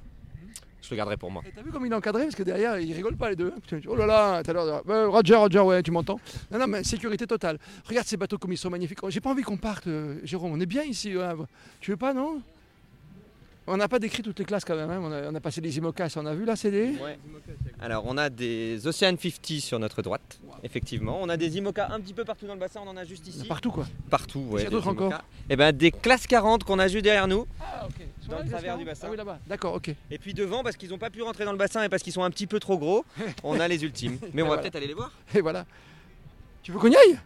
Je 0.87 0.93
le 0.93 0.97
garderai 0.97 1.17
pour 1.17 1.29
moi. 1.29 1.43
T'as 1.53 1.61
vu 1.61 1.69
comme 1.71 1.85
il 1.85 1.91
est 1.91 1.95
encadré? 1.95 2.23
Parce 2.23 2.35
que 2.35 2.43
derrière, 2.43 2.79
ils 2.79 2.93
rigolent 2.93 3.17
pas 3.17 3.29
les 3.29 3.35
deux. 3.35 3.51
Putain, 3.67 3.79
Oh 3.89 3.95
là 3.97 4.05
là, 4.05 4.41
tout 4.41 4.51
à 4.51 4.53
l'heure, 4.53 4.83
euh, 4.87 5.09
Roger, 5.09 5.35
Roger, 5.35 5.59
ouais, 5.59 5.83
tu 5.83 5.91
m'entends 5.91 6.19
Non, 6.49 6.59
non, 6.59 6.67
mais 6.67 6.83
sécurité 6.85 7.27
totale. 7.27 7.57
Regarde 7.87 8.07
ces 8.07 8.15
bateaux 8.15 8.37
comme 8.37 8.53
ils 8.53 8.57
sont 8.57 8.69
magnifiques. 8.69 8.99
Oh, 9.01 9.09
J'ai 9.09 9.19
pas 9.19 9.29
envie 9.31 9.43
qu'on 9.43 9.57
parte, 9.57 9.87
euh, 9.87 10.19
Jérôme. 10.23 10.53
On 10.53 10.59
est 10.61 10.65
bien 10.65 10.83
ici 10.83 11.13
au 11.15 11.19
Havre. 11.21 11.45
Tu 11.81 11.91
veux 11.91 11.97
pas, 11.97 12.13
non? 12.13 12.41
On 13.69 13.75
n'a 13.75 13.89
pas 13.89 13.99
décrit 13.99 14.23
toutes 14.23 14.39
les 14.39 14.45
classes 14.45 14.63
quand 14.63 14.77
même. 14.77 14.89
hein. 14.89 15.01
On, 15.03 15.11
a, 15.11 15.29
on 15.29 15.35
a 15.35 15.41
passé 15.41 15.59
les 15.59 15.77
IMOCAS, 15.77 16.13
on 16.15 16.25
a 16.25 16.33
vu 16.33 16.45
là, 16.45 16.55
c'est 16.55 16.71
des. 16.71 16.93
Alors, 17.81 18.05
on 18.07 18.17
a 18.17 18.29
des 18.29 18.87
Ocean 18.87 19.17
50 19.21 19.59
sur 19.59 19.77
notre 19.77 20.01
droite, 20.01 20.39
effectivement. 20.63 21.19
On 21.21 21.27
a 21.27 21.35
des 21.35 21.57
IMOCA 21.57 21.89
un 21.91 21.99
petit 21.99 22.13
peu 22.13 22.23
partout 22.23 22.47
dans 22.47 22.53
le 22.53 22.61
bassin, 22.61 22.79
on 22.85 22.89
en 22.89 22.95
a 22.95 23.03
juste 23.03 23.27
ici. 23.27 23.45
Partout 23.45 23.71
quoi. 23.71 23.85
Partout, 24.09 24.39
ouais. 24.39 24.61
Qu'il 24.61 24.63
y 24.63 24.67
a 24.67 24.69
des 24.69 24.75
d'autres 24.75 24.87
encore? 24.87 25.07
IMOCA. 25.09 25.23
Eh 25.49 25.55
ben, 25.57 25.73
des 25.75 25.91
classes 25.91 26.27
40 26.27 26.63
qu'on 26.63 26.79
a 26.79 26.87
juste 26.87 27.03
derrière 27.03 27.27
nous. 27.27 27.45
Ah, 27.59 27.85
ok. 27.89 28.06
Dans 28.29 28.39
le 28.43 28.49
travers 28.49 28.77
du 28.77 28.85
bassin. 28.85 29.07
Ah 29.07 29.11
oui, 29.11 29.17
là-bas. 29.17 29.39
D'accord, 29.47 29.75
ok. 29.75 29.89
Et 30.11 30.17
puis 30.17 30.33
devant, 30.33 30.63
parce 30.63 30.75
qu'ils 30.75 30.89
n'ont 30.89 30.97
pas 30.97 31.09
pu 31.09 31.21
rentrer 31.21 31.45
dans 31.45 31.51
le 31.51 31.57
bassin 31.57 31.83
et 31.83 31.89
parce 31.89 32.03
qu'ils 32.03 32.13
sont 32.13 32.23
un 32.23 32.29
petit 32.29 32.47
peu 32.47 32.59
trop 32.59 32.77
gros, 32.77 33.05
on 33.43 33.59
a 33.59 33.67
les 33.67 33.83
ultimes. 33.83 34.17
Mais 34.33 34.41
on 34.41 34.45
va 34.45 34.49
voilà. 34.49 34.61
peut-être 34.63 34.75
aller 34.75 34.87
les 34.87 34.93
voir. 34.93 35.11
Et 35.33 35.41
voilà. 35.41 35.65
Tu 36.63 36.71
veux 36.71 36.79
qu'on 36.79 36.89
y 36.91 36.95
aille? 36.95 37.17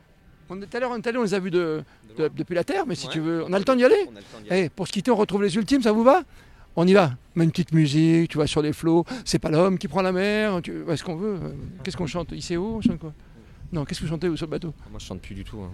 On, 0.50 0.58
Tout 0.60 0.68
à 0.74 0.80
l'heure, 0.80 0.92
on 0.92 0.98
est 0.98 1.08
allé, 1.08 1.18
on 1.18 1.24
les 1.24 1.34
a 1.34 1.40
vus 1.40 1.50
de, 1.52 1.84
de- 2.18 2.30
depuis 2.36 2.54
la 2.56 2.64
Terre, 2.64 2.86
mais 2.86 2.96
si 2.96 3.08
Ouais. 3.08 3.14
tu 3.14 3.20
veux. 3.20 3.44
On 3.46 3.54
a 3.54 3.58
le 3.60 3.64
temps 3.66 3.76
d'y 3.76 3.86
aller 3.86 3.96
d'y 4.44 4.50
aller. 4.52 4.64
Eh, 4.66 4.70
Pour 4.70 4.88
se 4.88 4.92
quitter, 4.92 5.10
on 5.12 5.16
retrouve 5.16 5.44
les 5.44 5.56
ultimes, 5.56 5.82
ça 5.82 5.92
vous 5.92 6.04
va? 6.04 6.24
On 6.76 6.86
y 6.88 6.94
va. 6.94 7.12
Met 7.36 7.44
une 7.46 7.52
petite 7.52 7.74
musique, 7.74 8.30
tu 8.30 8.38
vois, 8.38 8.48
sur 8.48 8.62
les 8.62 8.72
flots. 8.74 9.06
C'est 9.26 9.40
pas 9.40 9.50
l'homme 9.50 9.78
qui 9.78 9.88
prend 9.88 10.02
la 10.02 10.12
mer. 10.12 10.60
Tu... 10.64 10.84
ouais, 10.84 10.96
ce 10.98 11.04
qu'on 11.04 11.16
veut. 11.16 11.36
Euh, 11.42 11.52
Qu'est-ce 11.84 11.98
qu'on 11.98 12.08
chante? 12.08 12.32
ICO 12.32 12.76
On 12.78 12.82
chante 12.82 13.00
quoi? 13.00 13.14
Non, 13.74 13.86
qu'est-ce 13.86 14.02
que 14.02 14.06
vous 14.06 14.12
chantez 14.12 14.28
vous 14.28 14.36
sur 14.36 14.48
le 14.48 14.52
bateau 14.52 14.74
Moi, 14.90 15.00
je 15.00 15.06
chante 15.06 15.22
plus 15.22 15.34
du 15.34 15.46
tout. 15.46 15.60
hein. 15.62 15.72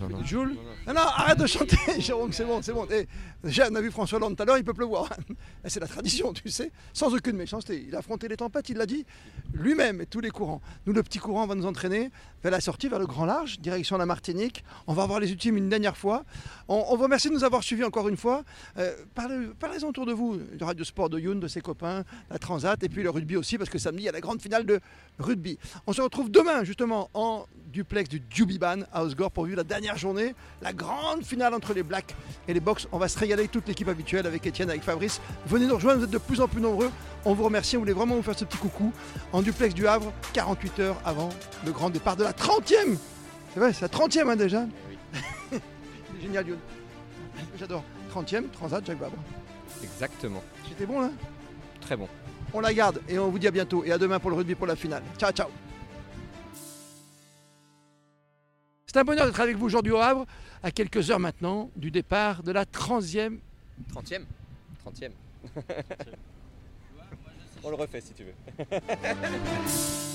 Non, 0.00 0.08
non. 0.08 0.22
Jules 0.24 0.54
Non, 0.86 0.94
non, 0.94 1.00
arrête 1.00 1.38
de 1.38 1.46
chanter, 1.46 1.76
Jérôme, 1.98 2.32
c'est 2.32 2.44
bon, 2.44 2.62
c'est 2.62 2.72
bon. 2.72 2.86
Eh, 2.92 3.08
déjà, 3.42 3.66
on 3.70 3.74
a 3.74 3.80
vu 3.80 3.90
François 3.90 4.18
Hollande 4.18 4.36
tout 4.36 4.42
à 4.44 4.46
l'heure, 4.46 4.58
il 4.58 4.64
peut 4.64 4.74
pleuvoir. 4.74 5.08
Eh, 5.64 5.68
c'est 5.68 5.80
la 5.80 5.86
tradition, 5.88 6.32
tu 6.32 6.48
sais, 6.48 6.70
sans 6.94 7.12
aucune 7.14 7.36
méchanceté. 7.36 7.84
Il 7.86 7.94
a 7.94 7.98
affronté 7.98 8.28
les 8.28 8.36
tempêtes, 8.36 8.68
il 8.70 8.76
l'a 8.78 8.86
dit 8.86 9.04
lui-même 9.52 10.00
et 10.00 10.06
tous 10.06 10.20
les 10.20 10.30
courants. 10.30 10.62
Nous, 10.86 10.92
le 10.94 11.02
petit 11.02 11.18
courant 11.18 11.46
va 11.46 11.54
nous 11.54 11.66
entraîner 11.66 12.10
vers 12.42 12.52
la 12.52 12.60
sortie, 12.60 12.88
vers 12.88 12.98
le 12.98 13.06
grand 13.06 13.26
large, 13.26 13.58
direction 13.60 13.98
la 13.98 14.06
Martinique. 14.06 14.64
On 14.86 14.94
va 14.94 15.04
voir 15.06 15.20
les 15.20 15.30
ultimes 15.30 15.56
une 15.58 15.68
dernière 15.68 15.96
fois. 15.98 16.24
On, 16.68 16.84
on 16.88 16.96
vous 16.96 17.02
remercie 17.02 17.28
de 17.28 17.34
nous 17.34 17.44
avoir 17.44 17.62
suivis 17.62 17.84
encore 17.84 18.08
une 18.08 18.16
fois. 18.16 18.42
Euh, 18.78 18.94
parlez, 19.14 19.48
parlez 19.58 19.84
autour 19.84 20.06
de 20.06 20.12
vous, 20.12 20.38
du 20.38 20.64
Radio 20.64 20.84
Sport 20.84 21.10
de 21.10 21.18
Youn, 21.18 21.40
de 21.40 21.48
ses 21.48 21.60
copains, 21.60 22.04
la 22.30 22.38
Transat 22.38 22.82
et 22.82 22.88
puis 22.88 23.02
le 23.02 23.10
rugby 23.10 23.36
aussi, 23.36 23.58
parce 23.58 23.68
que 23.68 23.78
samedi, 23.78 24.04
il 24.04 24.06
y 24.06 24.08
a 24.08 24.12
la 24.12 24.20
grande 24.20 24.40
finale 24.40 24.64
de 24.64 24.80
rugby. 25.18 25.58
On 25.86 25.92
se 25.92 26.00
retrouve 26.00 26.30
demain, 26.30 26.64
justement, 26.64 27.10
en 27.12 27.39
duplex 27.72 28.08
du 28.08 28.22
Djubiban 28.30 28.80
à 28.92 29.04
Osgore 29.04 29.30
pour 29.30 29.44
vivre 29.44 29.58
la 29.58 29.64
dernière 29.64 29.96
journée, 29.96 30.34
la 30.60 30.72
grande 30.72 31.24
finale 31.24 31.54
entre 31.54 31.72
les 31.72 31.82
Blacks 31.82 32.14
et 32.48 32.54
les 32.54 32.60
Box. 32.60 32.88
On 32.92 32.98
va 32.98 33.08
se 33.08 33.18
régaler 33.18 33.42
avec 33.42 33.52
toute 33.52 33.68
l'équipe 33.68 33.88
habituelle, 33.88 34.26
avec 34.26 34.44
Étienne, 34.46 34.70
avec 34.70 34.82
Fabrice. 34.82 35.20
Venez 35.46 35.66
nous 35.66 35.76
rejoindre, 35.76 35.98
vous 35.98 36.04
êtes 36.04 36.10
de 36.10 36.18
plus 36.18 36.40
en 36.40 36.48
plus 36.48 36.60
nombreux. 36.60 36.90
On 37.24 37.34
vous 37.34 37.44
remercie, 37.44 37.76
on 37.76 37.80
voulait 37.80 37.92
vraiment 37.92 38.16
vous 38.16 38.22
faire 38.22 38.38
ce 38.38 38.44
petit 38.44 38.58
coucou 38.58 38.92
en 39.32 39.42
duplex 39.42 39.74
du 39.74 39.86
Havre, 39.86 40.12
48 40.32 40.78
heures 40.80 41.00
avant 41.04 41.28
le 41.64 41.72
grand 41.72 41.90
départ 41.90 42.16
de 42.16 42.24
la 42.24 42.32
30e. 42.32 42.96
C'est 43.54 43.60
vrai, 43.60 43.72
c'est 43.72 43.82
la 43.82 43.88
30e 43.88 44.28
hein, 44.28 44.36
déjà. 44.36 44.66
C'est 45.50 46.22
génial, 46.22 46.48
Youn. 46.48 46.58
J'adore. 47.58 47.84
30e, 48.14 48.50
Transat, 48.50 48.84
Jacques 48.84 48.98
Vabre. 48.98 49.16
Exactement. 49.82 50.42
C'était 50.68 50.86
bon 50.86 51.00
là? 51.00 51.10
Très 51.80 51.96
bon. 51.96 52.08
On 52.52 52.60
la 52.60 52.74
garde 52.74 53.00
et 53.08 53.18
on 53.18 53.28
vous 53.28 53.38
dit 53.38 53.46
à 53.46 53.52
bientôt 53.52 53.84
et 53.84 53.92
à 53.92 53.98
demain 53.98 54.18
pour 54.18 54.30
le 54.30 54.36
rugby 54.36 54.54
pour 54.54 54.66
la 54.66 54.76
finale. 54.76 55.02
Ciao, 55.18 55.30
ciao 55.30 55.69
C'est 58.92 58.98
un 58.98 59.04
bonheur 59.04 59.26
d'être 59.26 59.38
avec 59.38 59.56
vous 59.56 59.66
aujourd'hui 59.66 59.92
au 59.92 59.98
Havre, 59.98 60.26
à 60.64 60.72
quelques 60.72 61.12
heures 61.12 61.20
maintenant 61.20 61.70
du 61.76 61.92
départ 61.92 62.42
de 62.42 62.50
la 62.50 62.64
30e 62.64 63.38
30e 63.94 64.22
30e. 64.84 65.12
On 67.62 67.70
le 67.70 67.76
refait 67.76 68.00
si 68.00 68.12
tu 68.14 68.24
veux. 68.24 68.34